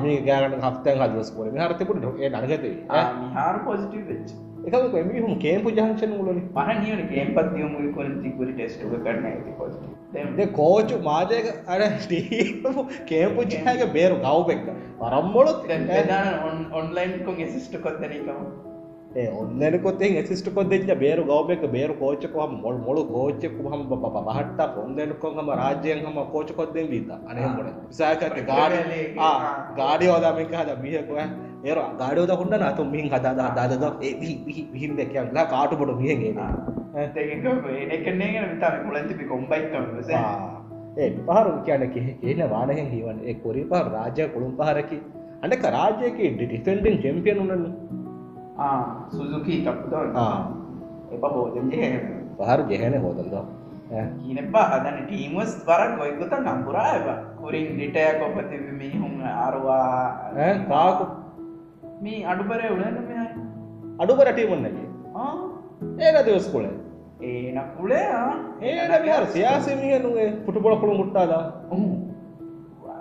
මේ 0.04 0.18
ගෑනට 0.24 0.58
හත්තන් 0.62 1.02
හදස් 1.02 1.32
කොල 1.32 1.52
හරතකුට 1.58 2.10
ඒ 2.20 2.30
නගතේ 2.32 2.74
මිහාර 3.18 3.62
පොසිටිව් 3.64 4.10
වෙච් 4.10 4.36
එක 4.68 5.08
මිහුම් 5.08 5.34
කේම්පු 5.40 5.72
ජංශන 5.72 6.14
මුලන 6.14 6.42
පහනියන 6.54 7.02
කේම්පත් 7.10 7.58
යොමු 7.58 7.92
කොල 7.94 8.12
තිකුරි 8.20 8.54
ටෙස්ටුක 8.54 8.96
කරන 9.00 9.26
ඇති 9.26 9.56
පොසිටිව් 9.56 10.54
කෝචු 10.54 11.02
මාජයක 11.04 11.50
අර 11.70 11.82
කේම්පු 13.08 13.48
ජයක 13.48 13.84
බේරු 13.94 14.22
ගව්බෙක්ක 14.22 14.70
පරම්මොලොත් 15.02 15.68
දාන 16.08 16.70
ඔන්ලයින් 16.76 17.20
කොන් 17.24 17.44
එසිස්ට 17.44 17.82
කොත්තනකම 17.82 18.40
ඔන්නන 19.16 19.80
කොත්තෙන් 19.80 20.18
එසිස්ට 20.18 20.48
කොදෙච්ච 20.52 20.90
බේරු 20.98 21.24
ගවබෙක් 21.26 21.62
බේරු 21.72 21.94
කෝචකම 21.96 22.56
මොල් 22.60 22.78
මොළු 22.80 23.04
කෝච්චෙක් 23.08 23.54
හම 23.66 23.84
පහට 23.88 24.68
පොන්දෙනකොම 24.74 25.52
රාජ්‍යයෙන් 25.54 26.02
හම 26.02 26.18
කෝච 26.32 26.52
කොද්දෙන් 26.54 26.90
වීත 26.90 27.12
අනහමට 27.12 27.94
සෑකත 27.94 28.40
ගාඩ 28.46 28.76
ගාඩි 29.76 30.10
ෝදාමික 30.10 30.52
හද 30.54 30.76
මියකුව 30.82 31.20
ඒර 31.66 31.78
ගාඩෝද 32.00 32.32
හොන්න 32.34 32.56
නතු 32.62 32.84
මින් 32.86 33.06
හදාද 33.10 33.40
දාදද 33.54 33.86
විහින් 34.74 34.92
දෙකයන් 34.96 35.30
කාටුපොට 35.48 35.94
මියගේ 35.98 36.34
ඒකන්නේ 36.96 38.44
විතම 38.44 38.76
මුලන්තිපි 38.84 39.26
කොම්බයිකම 39.26 39.86
ඒ 40.98 41.10
පහරු 41.22 41.52
කියන 41.62 41.84
කියන 42.20 42.42
වානහෙන් 42.48 42.88
හිවන් 42.88 43.18
ඒ 43.24 43.36
කොරි 43.38 43.64
පහ 43.66 43.90
රාජය 43.90 44.28
කොළුම් 44.30 44.54
පහරකි 44.56 45.00
අඩක 45.42 45.66
රාජයක 45.70 46.22
ඩිෆෙන්ඩෙන් 46.36 46.96
චෙම්පියන් 47.00 47.42
උන්නන්න 47.44 47.66
සුසුකී 49.10 49.60
තප්පුතෝ 49.64 50.30
එප 51.12 51.28
හෝදන් 51.32 51.68
ජය 51.74 51.92
පහර 52.38 52.60
ජයන 52.72 53.02
හෝදන්ද 53.02 53.36
කියනපා 54.20 54.66
අදන 54.72 54.98
ටීමස් 55.02 55.52
වරක් 55.64 55.92
ගොයකුත 55.98 56.40
නම්පුරායව 56.40 57.12
කුරින් 57.38 57.68
ඩිටය 57.74 58.08
කොපති 58.18 58.66
මිහුම් 58.74 59.14
අරවා 59.38 59.92
කාකු 60.70 61.06
මේ 62.06 62.24
අඩුපරය 62.26 62.68
උලන්න 62.70 62.98
මෙයි? 63.04 63.28
අඩුපරටේ 64.00 64.48
මොන්නගේ 64.48 64.88
ඒන 66.00 66.18
දවස්කොල 66.22 66.66
ඒන 67.24 67.58
කුලේ. 67.78 68.06
ඒන 68.64 68.94
විහාර 69.04 69.26
සයාසමියනුගේ 69.30 70.28
පුටුපොල 70.46 70.78
කොළු 70.78 70.98
මුට්ටාලා 70.98 71.44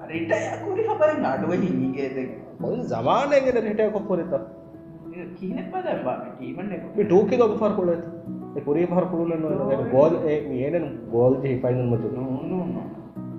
රිටයකුරි 0.09 0.83
හබරෙන් 0.89 1.25
අඩුව 1.27 1.55
හිංගේද 1.61 2.19
මොල් 2.61 2.77
සමානයගෙන 2.89 3.61
රිටය 3.61 3.89
කොපොරත 3.93 4.35
කියන 5.37 5.59
පදවා 5.69 6.17
ටීමට 6.23 6.75
ටූකි 6.99 7.37
ගොපු 7.37 7.57
පර 7.59 7.73
කොළ 7.79 7.93
පුරේ 8.63 8.87
පර 8.89 9.07
පුළුලන්න 9.07 9.89
ගෝල් 9.91 10.21
ඒ 10.27 10.39
ඒන 10.61 10.87
ගෝල්ජ 11.11 11.41
හිපයිනුන් 11.45 11.91
මතු 11.91 12.13
නොනවා 12.13 12.87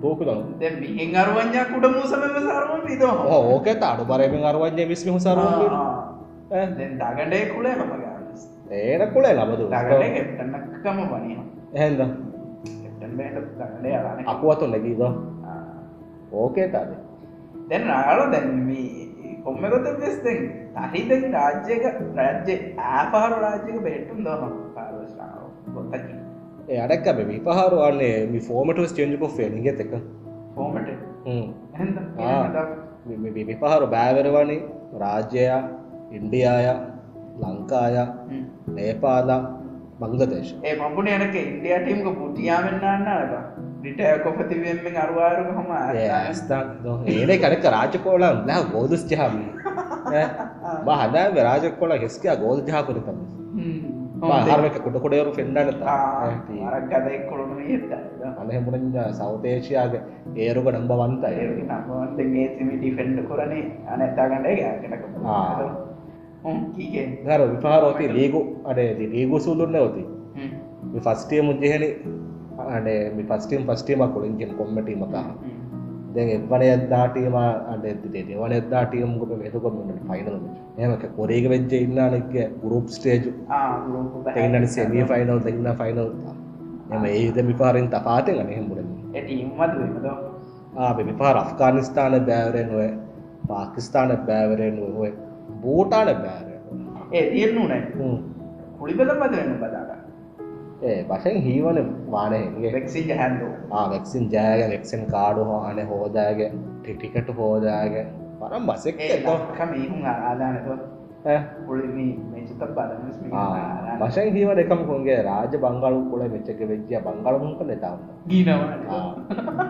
තෝකුදව 0.00 0.30
දැ 0.60 1.06
අරුවඥා 1.14 1.66
කුට 1.70 1.86
මූසම 1.94 2.22
සරුවන් 2.38 2.82
ද 2.90 3.02
ඕකෙත 3.30 3.82
අඩු 3.82 4.04
බරයෙන් 4.04 4.44
අරුවන්ය 4.44 4.84
විස්මිහ 4.88 5.18
සරුවන් 5.18 5.46
දගඩේ 6.98 7.44
කුලේ 7.52 7.74
මග 7.76 8.06
ඒන 8.70 9.02
කුලේ 9.12 9.34
ලබතු 9.34 9.64
ටන්නකම 9.66 10.98
වනිය. 11.10 11.38
හැද 11.74 12.00
අපුවතුන් 14.26 14.70
නැකීද 14.70 15.02
ඕකේ 16.32 16.68
තද. 16.68 16.92
දැන් 17.68 17.84
රාල 17.86 18.20
දැන්මී 18.32 18.88
කොම්මකොත 19.44 19.86
වෙස්තෙන් 20.00 20.38
තහිද 20.84 21.10
රාජ්‍යක 21.32 21.84
රාජ්‍ය 22.14 22.54
ආපාරු 22.78 23.36
රාජ්‍යක 23.40 23.76
බෙට්ටුම් 23.82 24.18
දම 24.24 24.54
පාරශාව 24.74 25.42
ගොත්තකි 25.74 26.15
බ 26.68 27.18
විපහාරු 27.28 27.76
අන්නේ 27.76 28.26
මි 28.26 28.38
ෆෝමටස් 28.38 28.94
චෙන්ජ 28.94 29.18
කො 29.18 29.28
ෙනිගෙ 29.38 29.70
එක? 29.70 29.92
ෆෝමට 30.54 30.88
විපහරු 33.06 33.86
බෑවරවනි 33.86 34.62
රාජ්‍යයා 34.98 35.62
ඉන්ඩියාය 36.12 36.68
ලංකාය 37.38 37.96
නේපාල 38.68 39.30
බංගදේශ 39.98 40.54
ඒ 40.64 40.74
මම්පුන 40.76 41.06
යනක 41.06 41.34
ඉන්ඩිය 41.34 41.78
ටීම්ක 41.78 42.18
පුටියාමෙන්න්න 42.18 42.84
අනක 42.84 43.32
ිටය 43.84 44.18
කොපතිවෙන්ෙන් 44.24 44.96
අරුවාරුක 44.96 45.48
හම 45.48 45.70
ඒන 47.06 47.38
කනක 47.38 47.64
රාජකෝලන් 47.64 48.22
ලෑ 48.22 48.62
ගෝදුස් 48.72 49.06
ජහම. 49.06 49.36
හදා 51.02 51.28
රාජකොල 51.28 51.92
හෙස්කයා 51.98 52.34
ගෝද 52.34 52.68
ජාපරතම 52.68 53.25
හරක 54.16 54.76
කොට 54.78 54.96
කොඩයරු 54.96 55.30
පෙන්ඩන්නත 55.30 55.82
අනහමුණ 58.36 58.96
සෞතේශයාගේ 59.12 60.02
ඒරුක 60.36 60.68
නම්බ 60.68 60.92
වන්ත 60.92 61.24
නම්බවන්තගේ 61.62 62.46
සිමිටි 62.52 62.92
ෆෙන්ඩ 62.92 63.18
කරනේ 63.24 63.64
අනැත්තාගඩ 63.86 64.46
ගනක 64.82 65.04
හර 67.26 67.40
විපාරෝති 67.46 68.08
ලීගු 68.10 68.40
අඩේ 68.64 69.08
ලීගු 69.08 69.40
සුල්ලුන්න 69.40 69.76
ොති 69.78 70.04
ෆස්ටිය 71.00 71.42
මුජ්ජහනි 71.42 71.90
අනේ 72.68 73.00
පස්ටීම් 73.22 73.66
පස්ටීමක් 73.66 74.14
කොලින්ගෙන් 74.14 74.52
කොම්මටීමක 74.54 75.16
දැන් 76.16 76.30
එවන 76.30 76.62
එද්දාටීම 76.68 77.36
අඩ 77.36 77.84
දෙවන 78.14 78.52
එද්දාටීමක 78.52 79.22
වෙතුකොම 79.36 79.76
ෆයිනල් 80.04 80.36
එමක 80.78 81.04
කොරේක 81.16 81.48
වෙච්ච. 81.48 81.72
ඉන්නනෙක් 81.78 82.32
ගරුප් 82.62 82.86
ස්ටේජ් 82.88 83.22
එන්නට 84.36 84.68
සෙමිය 84.70 85.04
ෆයිනල් 85.04 85.40
දෙන්න 85.40 85.68
ෆයිනල් 85.74 86.00
එම 86.90 87.04
ඒද 87.06 87.42
මිපාරෙන් 87.44 87.88
තපාතෙන් 87.88 88.38
අනෙහෙමුණ 88.38 88.88
ආ 90.78 90.92
මිපාර 91.02 91.36
අෆ්ගානිස්ථාන 91.36 92.18
බෑවරෙන් 92.22 92.74
ඔය 92.74 92.88
පාකිස්ථාන 93.48 94.16
බෑවරෙන් 94.26 94.80
ඔය 94.96 95.12
බෝටාන 95.62 96.10
බෑර 96.16 96.48
ඒ 97.12 97.24
තියන්නු 97.30 97.68
නෑ 97.68 97.82
කුളിබල 98.78 99.10
මදරන්න 99.14 99.56
බදාග 99.58 99.90
ඒ 99.90 99.95
වශයෙන් 100.82 101.42
හීවන 101.42 101.78
වානයගේ 102.10 102.72
වෙක්සින් 102.72 103.16
හැන්දෝ 103.18 103.52
වෙක්සින් 103.90 104.28
ජෑග 104.30 104.70
වෙක්සන් 104.70 105.08
කාඩු 105.10 105.44
හෝ 105.44 105.60
අන 105.62 105.80
හෝදාගේ 105.88 106.50
ටිටිකට 106.52 107.34
හෝදාගේ. 107.36 108.06
පරම් 108.40 108.66
බසෙක් 108.66 109.00
කමීහුම් 109.54 110.04
ආදානක 110.06 110.68
වශයෙන් 114.00 114.28
හීව 114.32 114.50
එකම 114.54 114.80
කොන්ගේ 114.86 115.18
රාජ 115.22 115.54
බංගලු 115.58 116.00
කොල 116.10 116.22
මෙච්චක 116.28 116.60
වෙච්චිය 116.64 117.00
බංගලමුක 117.00 117.60
නෙතාවන්න 117.64 118.08
ගීනවා 118.28 119.02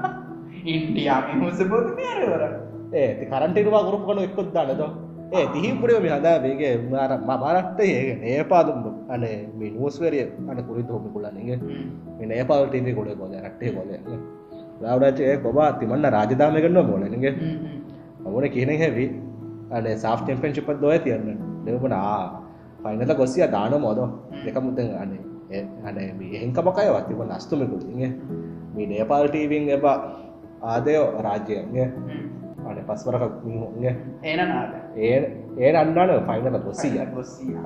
ඉන්ඩියාම 0.67 1.43
හොස 1.43 1.61
බොද 1.65 1.87
මේරවර 1.95 2.45
ඒ 2.95 3.11
කරන්ටවා 3.25 3.83
ගුරුප 3.83 4.03
කනු 4.05 4.21
එක්කොත් 4.23 4.51
දානද 4.53 4.83
ඒ 5.29 5.47
තිහිපුරම 5.47 6.07
හදාවේගේ 6.09 6.73
මාර 6.87 7.13
මරට්ට 7.21 7.81
ඒ 7.83 8.17
ඒපාදුම් 8.33 8.79
අනේ 9.09 9.37
මේ 9.55 9.71
නුවස්වරිය 9.71 10.25
අන 10.51 10.59
කුරිත 10.65 10.89
හොම. 10.89 11.05
කුලන්නගේ 11.13 11.59
මේ 12.21 12.37
ඒපාල් 12.37 12.67
ටීවි 12.69 12.95
කොඩ 12.95 13.11
කොද 13.15 13.35
රට්ටේ 13.37 13.73
කොද 13.73 13.91
රාවඩාචේ 14.83 15.37
කොබා 15.39 15.71
තිමන්න 15.81 16.09
රාජධාම 16.09 16.57
ගන්න 16.57 16.89
බෝලනගේ 16.91 17.33
ඔවන 18.27 18.49
කියන 18.51 18.73
හැවි. 18.77 19.07
අන 19.71 19.87
සාෆ් 19.97 20.21
ටෙම්පෙන්ශිපත් 20.23 20.81
දොය 20.81 20.99
තියන්න. 20.99 21.39
දෙවපන 21.65 21.95
ආ 21.95 22.19
පයිනත 22.83 23.17
ගොස්සිය 23.17 23.47
දාන 23.49 23.81
මොද. 23.81 24.01
දෙක 24.45 24.59
මුතන් 24.59 24.93
අනේ 24.97 25.23
අනේ 25.85 26.09
එහෙංකමකය 26.33 26.87
වතිම 26.91 27.21
නස්තුමකුටිගේ 27.29 28.13
මේ 28.75 28.87
නේපාල් 28.87 29.29
ටීවිං 29.29 29.69
එබා 29.71 29.97
ආදයෝ 30.65 31.07
රාජ්‍යයන්ගේ 31.21 31.89
අඩ 32.77 32.89
පස්වරක් 32.89 33.35
ඒනනාට 34.25 34.99
ඒ 34.99 35.17
ඒ 35.59 35.73
අන්නන 35.75 36.13
ෆයිනල 36.27 36.59
ගොස්සිය 36.61 36.99
ගොස්සී 37.13 37.57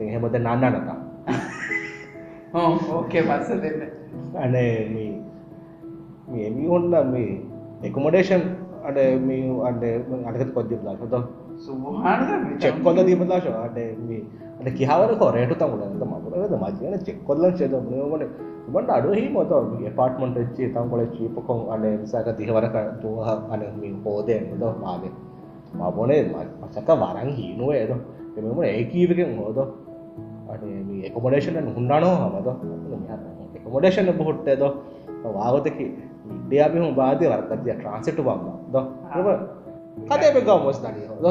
එහෙමද 0.00 0.36
නන්නනතා 0.38 0.96
ඕකේ 2.54 3.22
පස්ස 3.28 3.50
දෙන්න. 3.58 3.80
අනේ 4.36 4.88
මේ 4.88 5.12
මේ 6.28 6.50
මේ 6.50 6.68
ඔන්න 6.70 6.94
මේ 7.08 7.40
එකොමඩේෂන් 7.82 8.44
අඩ 8.84 8.98
මේ 9.22 9.48
අඩ 9.64 9.84
අඩකත් 10.26 10.52
කොද්දිලා 10.54 10.96
හොත 10.96 11.14
සුහාන 11.58 12.56
චෙක් 12.58 12.78
කොල්ල 12.82 13.02
දීපදාශ 13.02 13.50
අඩ 13.56 13.78
මේ 14.02 14.22
අඩ 14.58 14.68
කිහවර 14.74 15.12
කොරේට 15.16 15.54
තමුලද 15.56 16.04
මකුරද 16.04 16.56
මජන 16.60 16.98
චෙක් 17.02 17.20
කොල්ලන් 17.24 17.54
චේද 17.54 17.76
මනේ 17.82 18.51
උබට 18.68 18.90
අඩුවහි 18.90 19.28
මොතවගේ 19.28 19.90
පාට්මට 19.90 20.38
ච්චේ 20.48 20.68
තම් 20.68 20.86
කොලච්චි 20.88 21.28
පොකොන් 21.28 21.60
අන 21.68 21.84
සක 22.04 22.26
තිහවරක 22.38 22.76
දහ 23.00 23.30
අනමින් 23.50 23.94
හෝදය 24.04 24.38
ද 24.52 24.62
මාග 24.80 25.04
මබොනේ 25.74 26.22
මසක 26.62 26.88
වරන් 26.94 27.30
හීනුව 27.30 27.70
ඒද 27.72 27.92
එමම 28.38 28.60
ඒකීවකෙන් 28.64 29.32
හෝද 29.36 29.58
එකොමඩේෂන් 31.02 31.68
හුන්ඩනෝ 31.70 32.14
හමද 32.16 32.48
එකොමඩේෂන 33.56 34.12
බොහොට්ටේද 34.12 34.62
වාගතකි 35.30 35.86
ඉඩියබිහු 36.30 36.92
බාධය 36.94 37.26
වරකතිය 37.26 37.74
ට්‍රන්සිට් 37.74 38.20
බම්ම 38.20 38.46
ද 38.70 38.76
කතේ 40.06 40.30
පෙක 40.32 40.48
මොස් 40.60 40.78
දනී 40.80 41.08
හෝද 41.08 41.26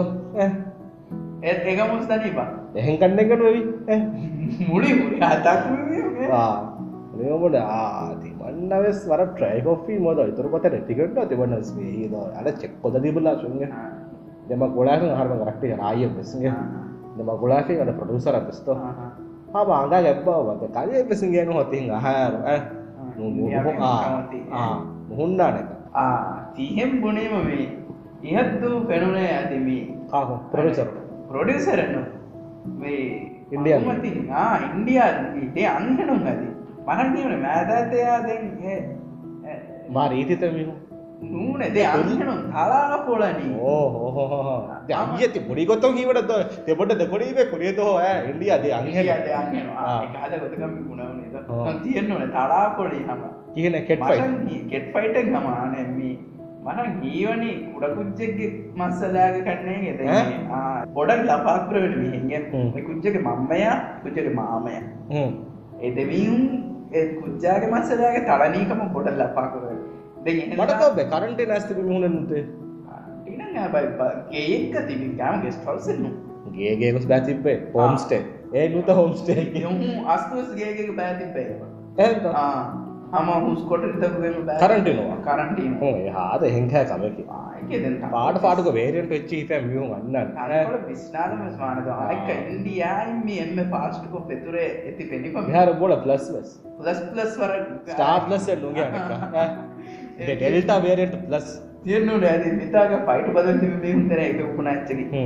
ඒ 1.43 1.55
ඒක 1.65 1.79
මොස් 1.85 2.05
දනීබා 2.05 2.49
එහෙන් 2.75 2.97
කන්නෙකට 2.97 3.41
වෙවි 3.41 3.61
මුලි 4.67 4.89
මුලි 4.93 5.17
අතක් 5.23 5.63
මොකද 7.11 7.55
ආ 7.55 8.15
තිබන්නවස් 8.17 8.99
වර 9.05 9.23
ට්‍රයි 9.29 9.61
කොෆි 9.61 9.99
මොද 9.99 10.19
ඉතුරු 10.23 10.49
පතර 10.49 10.75
ටිකට් 10.77 11.17
තිබන්නස් 11.27 11.75
මේ 11.75 12.07
අර 12.35 12.47
චෙක් 12.53 12.73
පොද 12.81 12.95
තිබුණා 12.97 13.35
සුන්ගේ 13.37 13.69
දෙම 14.47 14.59
ගොඩාක 14.67 15.01
හරම 15.01 15.33
කරක්ටි 15.39 15.75
ආයෙ 15.79 16.07
බෙස්ගේ. 16.09 16.53
දෙම 17.15 17.29
ගොඩාකේ 17.33 17.79
අර 17.79 17.89
ප්‍රොඩියුසර් 17.89 18.35
බෙස්තෝ. 18.41 18.75
ආ 19.49 19.63
බාංගා 19.63 20.01
ගැබ්බව 20.01 20.27
වත 20.49 20.63
කලිය 20.69 21.03
බෙස්ගේ 21.03 21.45
නෝ 21.45 21.55
හොතින් 21.55 21.87
අහාර 21.89 22.33
ආ 22.43 22.59
ආ 24.51 24.75
මුහුන්නා 25.07 25.51
නේද 25.51 25.69
ආ 25.95 26.51
තීහෙම් 26.55 26.91
ගුණේම 27.01 27.35
මේ 27.41 27.65
ඉහත්තු 28.23 28.69
පෙනුනේ 28.87 29.29
ඇති 29.31 29.59
මේ 29.59 29.83
ආ 30.11 30.23
ප්‍රොඩියුසර් 30.51 30.89
ප්‍රොඩියුසර් 31.27 31.79
නෝ. 31.87 32.05
මේ 32.77 33.03
ඉන්දියා 33.51 34.55
ඉන්දියා 34.67 35.11
ඉතේ 35.37 35.67
අන්නනුම් 35.69 36.23
ඇති. 36.25 36.50
මහන්ීමට 36.87 37.41
මෑතඇතයා 37.43 38.19
දෙ 38.27 38.35
මා 39.89 40.07
රීතිතමිහු 40.07 40.73
නූනදේ 41.31 41.85
අන්නනු 41.87 42.33
තලාල 42.47 42.93
පොලනි 43.07 43.47
ඕහෝ 43.71 44.55
අියති 44.99 45.39
පොඩිගොත්තුන් 45.41 45.97
හිවට 45.97 46.31
තෙබට 46.65 46.93
දෙකොඩීවේ 47.01 47.45
කොරේතෝ 47.45 47.91
ඉල්ලිය 48.31 48.51
අද 48.51 48.65
අංහලට 48.71 49.29
අද 50.23 50.33
ගොතකම 50.41 50.73
ගුණවන 50.87 51.77
තියෙන්නවන 51.83 52.25
තලාපොලි 52.31 52.99
හම. 53.03 53.21
කියන 53.55 53.75
කෙට්යි 53.87 54.59
කෙට් 54.71 54.87
පයිට 54.93 55.17
ගමානැම්මී 55.27 56.15
මන 56.65 56.89
ගීවනි 57.03 57.51
උඩකුච්චෙක්ගේ 57.75 58.49
මස්සලාග 58.77 59.37
කන්නේ 59.45 59.77
ගෙත 59.85 60.01
පොඩක් 60.95 61.23
ලපාකරවට 61.29 61.95
මිහිග 62.01 62.51
කුච්චක 62.87 63.15
මම්මයා 63.21 63.77
කුච්චක 64.03 64.27
මාමය. 64.35 64.75
එදවීම් 65.81 66.35
කුච්චාගේ 67.15 67.69
මස්සලාගේ 67.69 68.23
තලනීකම 68.25 68.81
ගොඩ 68.89 69.07
ලපාකර 69.15 69.63
මටක 70.23 71.05
කරන්ට 71.11 71.41
නැස්ති 71.47 71.77
මුහුණනත 71.79 72.31
ඒක 74.35 74.75
තිබිකාම 74.83 75.41
ගෙස්ට 75.41 75.65
හවසන්න 75.65 76.05
ගේගේකුස් 76.53 77.07
බැතිබේ 77.07 77.57
හෝම්ස්ටේ 77.73 78.21
ඒ 78.53 78.67
නුත 78.69 78.89
හෝම්ස්ටේ 78.91 79.65
අස්තුස් 80.07 80.53
ගේක 80.55 80.95
බැතිබේ 80.95 81.47
කරටනවා 84.61 85.17
කරටීම 85.27 85.73
හාද 86.15 86.43
හෙංකෑ 86.49 86.83
කමකි 86.91 87.23
පාට 88.13 88.37
පාටක 88.45 88.69
වේරෙන්ට 88.73 89.15
එච්චි 89.19 89.41
හිත 89.41 89.51
මියුම් 89.65 89.91
අන්න 89.95 90.15
විස්නාදම 90.85 91.41
ස්මානද 91.55 91.89
අයික 91.97 92.31
ඉන්ඩියයිම 92.35 93.33
එම 93.37 93.59
පාස්ටක 93.71 94.15
පෙතුරේ 94.29 94.69
ඇති 94.69 95.09
පෙනිප 95.11 95.35
හර 95.49 95.73
බොල 95.81 95.95
ප්ලස් 96.05 96.29
ප්ලස් 96.77 97.03
ප්ලස් 97.09 97.35
වර 97.41 97.53
ස්ටාර්ලස් 97.89 98.47
නුග 98.63 98.81
ඩෙල්ටා 100.21 100.79
වේරෙන්ට 100.81 101.21
ප්ලස් 101.27 101.53
තියන්නු 101.83 102.17
ඇද 102.25 102.43
මිතාග 102.57 102.91
පයිට 103.07 103.31
බදති 103.35 103.93
හුතර 103.93 104.19
එක. 104.21 104.41
උපුණච්චකි 104.45 105.23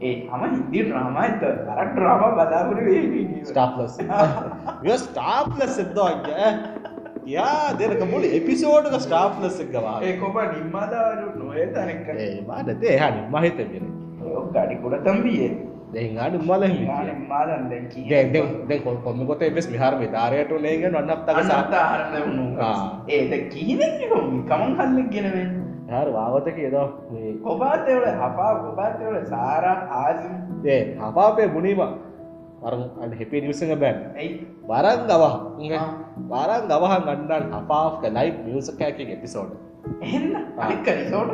ඒ 0.00 0.12
හම 0.28 0.42
හිදි 0.52 0.84
්‍රාමයිත 0.90 1.40
කරක් 1.40 1.96
්‍රාම 2.04 2.22
බදාපුර 2.36 2.78
වේ 2.86 3.24
ස්ටාප්ලස් 3.48 3.96
ස්ටාප්ලස් 5.02 5.74
එද්දෝගේ 5.84 6.38
යා 6.38 6.54
දෙනක 7.78 8.02
මුල 8.10 8.24
එපිසෝඩ්ක 8.24 8.94
ස්ටාප්ලස් 9.00 9.58
ගවා. 9.72 9.96
ඒ 10.02 10.16
කොබ 10.16 10.36
නිම්මාදාරු 10.52 11.26
නොය 11.38 11.66
තනක. 11.66 12.08
ඒ 12.18 12.44
මාටතේ 12.46 12.98
හ 12.98 13.10
නිම්ම 13.10 13.36
හිතගෙන 13.42 13.86
ගඩිකුඩ 14.54 15.04
තම්බියේ. 15.04 15.50
දෙහාට 15.92 16.34
මල 16.40 16.62
කොම 19.04 19.26
කොට 19.26 19.42
එෙස් 19.42 19.70
මිහාර 19.70 19.94
විධාරයට 19.98 20.52
නේග 20.60 20.84
වන්නත්තක 20.84 21.40
සාතාහරන්න 21.48 22.22
වුණු 22.26 22.44
ඒද 23.08 23.32
කීනෙ 23.50 23.88
කමන් 24.00 24.76
කල්ලෙක් 24.76 25.08
ගෙනවෙන් 25.10 25.50
හර 25.88 26.08
වාවතක 26.12 26.58
එදෝ 26.58 26.86
කොබාතවල 27.42 28.06
හපා 28.20 28.52
කොබාතවල 28.66 29.16
සාරා 29.24 29.78
ආසිම්. 30.02 30.34
ඒ 30.66 30.96
හපාපේ 30.98 31.48
බුණීම 31.48 31.82
වරන් 32.62 32.82
අ 33.02 33.04
හෙපේ 33.14 33.40
නිවසඟ 33.40 33.74
බැන් 33.78 33.98
ඇයි? 34.14 34.30
වරන් 34.64 35.00
ගවහ. 35.06 35.34
වරන් 36.30 36.62
ගවහන් 36.68 37.02
ගන්නන් 37.06 37.52
හපාක 37.54 38.02
ලයි් 38.10 38.30
මියසකෑක 38.44 38.98
එපිසෝඩ් 39.08 39.52
එන්න 40.02 40.26
අනික 40.58 40.86
රිසෝඩ් 40.90 41.30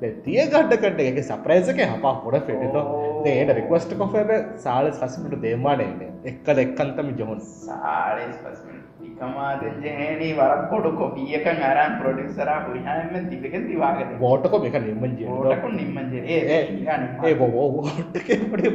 තිය 0.00 0.40
ගඩ්ඩකට 0.44 1.00
එක 1.02 1.18
සප්‍රයිසක 1.24 1.80
හපා 1.84 2.14
පොඩ 2.22 2.36
ෆෙටතෝ 2.46 2.82
ඒට 3.26 3.50
රික්වස්ට 3.52 3.94
කොෆබ 3.96 4.30
සාල 4.58 4.90
සස්මට 4.90 5.40
දේමානයන 5.42 5.94
එක්කල 6.24 6.60
එක්කන්තම 6.64 7.08
ජොහොන් 7.16 7.40
සාලස් 7.40 8.36
පස්ම 8.38 8.78
ඉකමාදජනී 9.08 10.30
වරක් 10.34 10.62
කොඩු 10.70 10.92
කොපියක 10.94 11.46
අරන් 11.48 11.98
පොඩිසර 11.98 12.50
හුහම 12.60 13.28
තිබක 13.28 13.54
තිවාග 13.64 14.00
බෝටකො 14.18 14.62
එක 14.64 14.78
නිම්මජ 14.80 15.22
ෝටක 15.32 15.68
නිම්මජ 15.72 16.14
ඒ 16.30 17.34
බෝ 17.36 17.50
ෝටක 17.64 18.32
පොඩ 18.46 18.66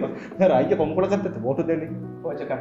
රයික 0.46 0.78
කොම්කොලකත්තත 0.78 1.38
බෝට 1.40 1.64
දෙන්නේ. 1.66 1.92
පෝචක 2.22 2.54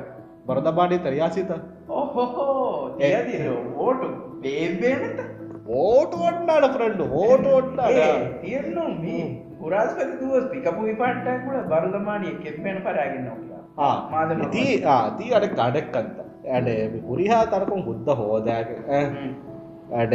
බරදබාඩේ 0.46 0.98
තරයාසිත. 1.00 1.50
ඔහොහෝ 1.90 2.96
ඒදිර 3.00 3.46
ඕටු 3.78 4.08
බේබේනත 4.40 5.18
ඕට 5.66 6.14
වට්නාට 6.14 6.72
ෆ්‍රන්ඩ් 6.72 7.00
ඕට 7.00 7.46
ඔට්නාට 7.48 8.40
තියෙන්නු 8.40 8.84
මේ 8.96 9.24
පුරාස්පති 9.58 10.06
දුවස් 10.20 10.46
පිකපු 10.46 10.82
විපට්ටකුල 10.82 11.58
බරදමානිය 11.68 12.34
කෙප්පෙන 12.36 12.82
පරාගෙන්නවා 12.82 13.94
මාද 14.10 14.34
දී 14.50 14.74
ආදී 14.88 15.30
අඩ 15.34 15.46
කඩෙක්කන්ත 15.50 16.18
ඇඩ 16.50 16.96
පුරිහා 17.02 17.44
තරකුම් 17.48 17.84
බුද්ධ 17.84 18.10
හෝදෑක 18.18 18.70
ඇඩ 19.92 20.14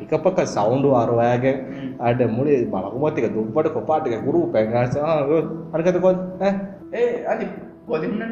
පිකපක 0.00 0.44
සෞන්ඩු 0.48 0.92
අරවාෑගේ 0.94 1.54
අඩ 2.00 2.20
මුලේ 2.30 2.60
බලකුමතික 2.66 3.30
දුපට 3.30 3.72
කොපාටික 3.72 4.20
ගුරු 4.22 4.44
පැංගස 4.48 5.00
අනකතකොත් 5.72 6.44
ඒ 6.94 7.08
අධි 7.26 7.48
පොදින්න 7.86 8.22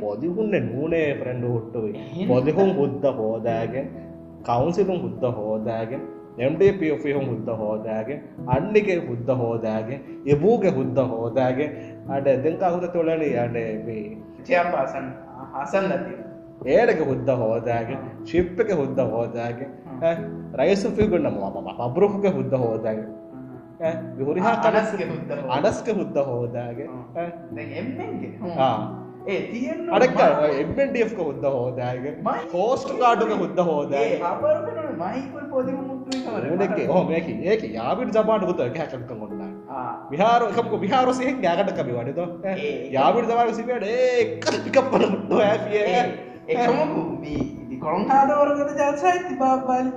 පොදිහුන්න 0.00 0.56
නූනේ 0.64 1.06
ප්‍රඩ 1.14 1.44
හුට්ටුයි 1.46 2.26
පොදිහුම් 2.26 2.70
බුද්ධ 2.72 3.06
හෝදෑගෙන් 4.44 4.50
කවුන්සිලුම් 4.50 4.98
බුද්ධ 5.02 5.26
හෝදෑගෙන් 5.36 6.02
එම්ඩපියොෆිහුම් 6.38 7.24
බුද්ධ 7.26 7.56
හෝදෑගෙන් 7.58 8.20
අන්නිගේ 8.48 9.00
බුද්ධ 9.00 9.32
හෝදෑගෙන් 9.32 10.00
එබූගේ 10.26 10.72
බුද්ධ 10.72 11.00
හෝදෑගෙන්. 11.08 11.70
අඩ 12.08 12.28
දෙංකා 12.44 12.70
හුද 12.70 12.86
තොලන 12.92 13.10
අඩ 13.38 13.56
චයපාසන් 14.44 15.06
හසන් 15.54 15.84
ලතිය 15.90 16.24
ඒඩක 16.74 17.00
හුද්ද 17.06 17.28
හෝදෑගෙන් 17.28 18.00
ශිප්පක 18.24 18.70
හුද්ද 18.72 18.98
හෝදෑගෙන්. 18.98 19.70
රයිසුෆිගුන්න 20.54 21.28
ම 21.28 21.38
පබරුහක 21.78 22.24
හුද්ද 22.32 22.52
හෝදෑගෙන්. 22.54 23.08
විහුරිහා 24.16 24.56
අනස්ගේ 24.62 25.06
හුද්ද 25.06 25.30
අනස්ක 25.50 25.88
හුද්ද 25.88 26.16
හෝදෑගෙන් 26.16 26.90
ඒ 29.26 29.36
තියෙන් 29.50 29.78
අඩක් 29.90 30.18
එබෙන්ඩියක 30.54 31.12
හුද්ද 31.18 31.44
හෝදෑගෙන්? 31.46 32.16
කෝස්ට 32.50 32.90
කාඩුක 32.98 33.30
හුද්ද 33.34 33.60
හෝදෑගේ 33.68 34.90
මහිකුල් 34.98 35.46
පොදි 35.50 35.72
ක 36.68 36.88
හෝ 36.88 37.04
මේක. 37.04 37.28
ඒක. 37.44 37.62
යාවිට 37.72 38.12
ජපාට 38.14 38.44
හුත 38.44 38.60
හැකක 38.76 39.12
ගොන්න 39.12 39.42
විහාර 40.10 40.46
එකක 40.48 40.74
විහාරසයෙන් 40.80 41.40
ගෑකටකබි 41.40 41.96
වඩද 41.98 42.20
යාවිට 42.92 43.32
ජවාර 43.32 43.54
සිවට 43.54 43.88
ඒකපල 43.88 45.06
මුට්ටු 45.06 45.40
ඇිය 45.42 45.84
එකමකු 46.48 47.02
කොළොන්හාදවරගත 47.80 48.76
ජල්සයි 48.82 49.38
බාබල් 49.38 49.88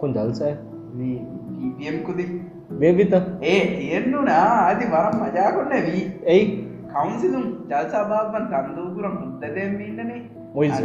කොන් 0.00 0.16
ජල්සය 0.16 0.54
පම් 0.94 2.02
කුදි. 2.04 2.26
මේවිත? 2.72 3.14
ඒ 3.42 3.60
තියෙන්නුනා 3.76 4.66
අධි 4.66 4.90
වරම් 4.90 5.22
මජාකොන්න 5.22 5.72
වී 5.86 6.04
එයි 6.26 6.44
කවන්සිලුම් 6.92 7.46
ජල්සාභාවන් 7.68 8.46
තන්දූපුරම් 8.50 9.16
මුද්දදෙන් 9.16 9.80
ඉන්නනේ. 9.82 10.20
මොයිස 10.54 10.78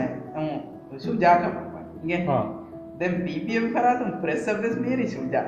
සුජාකමගේ 1.00 2.22
දැම් 2.98 3.16
පම් 3.26 3.66
කරතුම් 3.74 4.12
ප්‍රෙස්සබස් 4.22 4.76
මේරි 4.80 5.08
සුජා. 5.10 5.46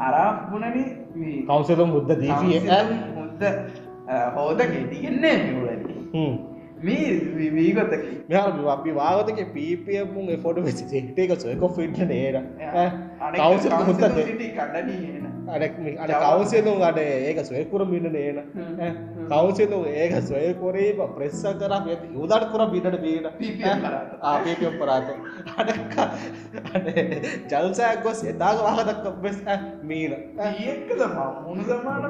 අරා 0.00 0.30
ගුණන 0.48 0.78
කවන්සිලුම් 1.46 1.92
බුද්ධ 1.92 2.16
දීපිය 2.16 2.60
මුද්ද 3.12 3.34
මුද්ද 3.34 3.44
හෝදගේ 4.34 4.82
තියන්නේ 4.86 5.36
මිවලනි 5.44 5.94
මේ 6.80 7.50
වීගොතකි 7.52 8.16
මෙ 8.28 8.36
අපි 8.70 8.94
වාගතක 8.94 9.40
පීපියමුන් 9.52 10.28
එෆොඩ 10.30 10.60
වෙසි 10.62 10.88
සෙක්ටේක 10.88 11.36
සොයක 11.38 11.64
ෆිට්න 11.76 12.08
නේර 12.08 12.40
කවස 13.32 13.68
හොත්තද 13.82 14.04
කඩනීන 14.52 15.24
අඩ 15.46 15.64
කවසේතුන් 16.24 16.82
අඩ 16.82 16.98
ඒක 16.98 17.38
සොයකුර 17.44 17.84
මිට 17.86 18.06
නේන 18.08 18.38
කවසේතු 19.28 19.78
ඒක 19.94 20.14
සොයකොරේ 20.22 21.08
ප්‍රෙස්ස 21.10 21.42
කර 21.54 21.74
යුදට 22.12 22.46
කර 22.46 22.62
පිට 22.70 22.86
බීට 22.98 23.28
පීපියම් 23.38 23.84
පරාත 24.78 25.10
ජල්සයක් 27.48 28.02
ගොස් 28.02 28.22
එතාග 28.24 28.56
වාහදක් 28.60 29.04
බෙස් 29.20 29.38
මීන. 29.82 30.16
ඒකද 30.40 31.04
මුණ 31.40 31.60
සමාන 31.64 32.02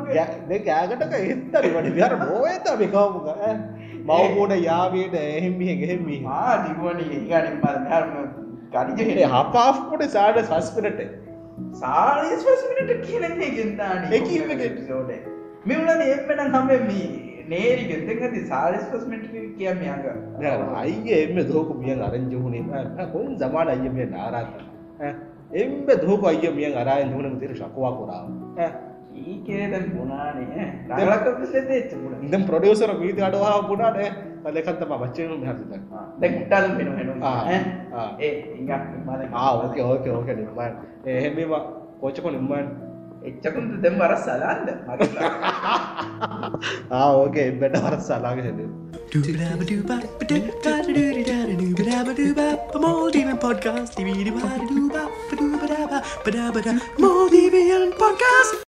දෙ 0.48 0.58
කෑගටක 0.60 1.18
එත්තරි 1.24 1.68
වඩි 1.70 1.90
විහර 1.92 2.16
බෝඇත 2.22 2.72
මිකවමුග 2.76 3.28
මවබෝඩ 4.04 4.56
යාවයට 4.60 5.14
එහෙම්මිහ 5.16 5.76
ගෙහෙම්මි 5.76 6.22
ආදිගුවනි 6.38 7.20
ගනින් 7.26 7.60
පරම 7.60 8.16
ගනිජ 8.72 9.28
හපා්කොට 9.28 10.10
සාඩ 10.10 10.42
සස්පනට 10.42 11.23
සාරිස් 11.74 12.42
පසමිට 12.44 12.90
කියනන්නේ 13.02 13.50
ගෙන්තාන 13.50 14.12
එකිවට 14.12 15.12
මෙවලන 15.64 16.02
එම්මන 16.06 16.40
හමමී 16.54 17.06
නේරි 17.48 17.84
ගෙතකති 17.84 18.40
සාරිස් 18.46 18.86
පස්මට 18.86 19.28
කියම 19.56 19.84
යඟ 19.84 20.74
අයිය 20.76 21.12
එම 21.18 21.38
දෝක 21.48 21.70
මියන් 21.76 22.02
අරංජහුණේ 22.02 23.06
කොන් 23.12 23.36
සමාන 23.38 23.68
අයමිය 23.68 24.08
නාරාත 24.08 24.50
එම්බ 25.54 25.94
දෝක 26.02 26.24
අය 26.24 26.42
මියන් 26.52 26.74
අරාය 26.76 27.06
දුවන 27.06 27.38
තිර 27.38 27.54
ශකවා 27.54 27.92
කොරාව 27.92 28.26
ඒකේද 29.14 29.74
පුනානේ 29.90 30.66
රලක 30.98 31.26
ඉදම් 32.22 32.44
ප්‍රඩියසර 32.44 32.92
වීති 33.00 33.22
අඩවා 33.22 33.58
පුනාට 33.68 33.98
ලෙකත්තම 34.52 34.94
බච්චයනු 34.94 35.36
හත 35.42 35.60
දැක්ටල් 36.20 36.66
පෙන 36.78 36.88
ඒ 38.20 38.32
ඕක 39.44 39.76
ඕක 39.84 40.08
ඕක 40.16 40.32
නිම්මන් 40.32 40.72
එහෙම 41.06 41.38
කෝචක 42.00 42.26
නිම්මන් 42.28 42.72
එච්චකුන්ට 43.24 43.76
දෙම් 43.82 43.94
වර 44.00 44.14
සලාන්ද 44.24 44.66
ආෝක 46.92 47.36
එබට 47.42 47.76
වර 47.84 47.96
සලාග 48.08 48.40
හෙද 48.48 48.60
Moldivian 52.76 53.38
podcast, 53.38 53.94
Moldivian 56.98 57.92
podcast. 57.94 58.54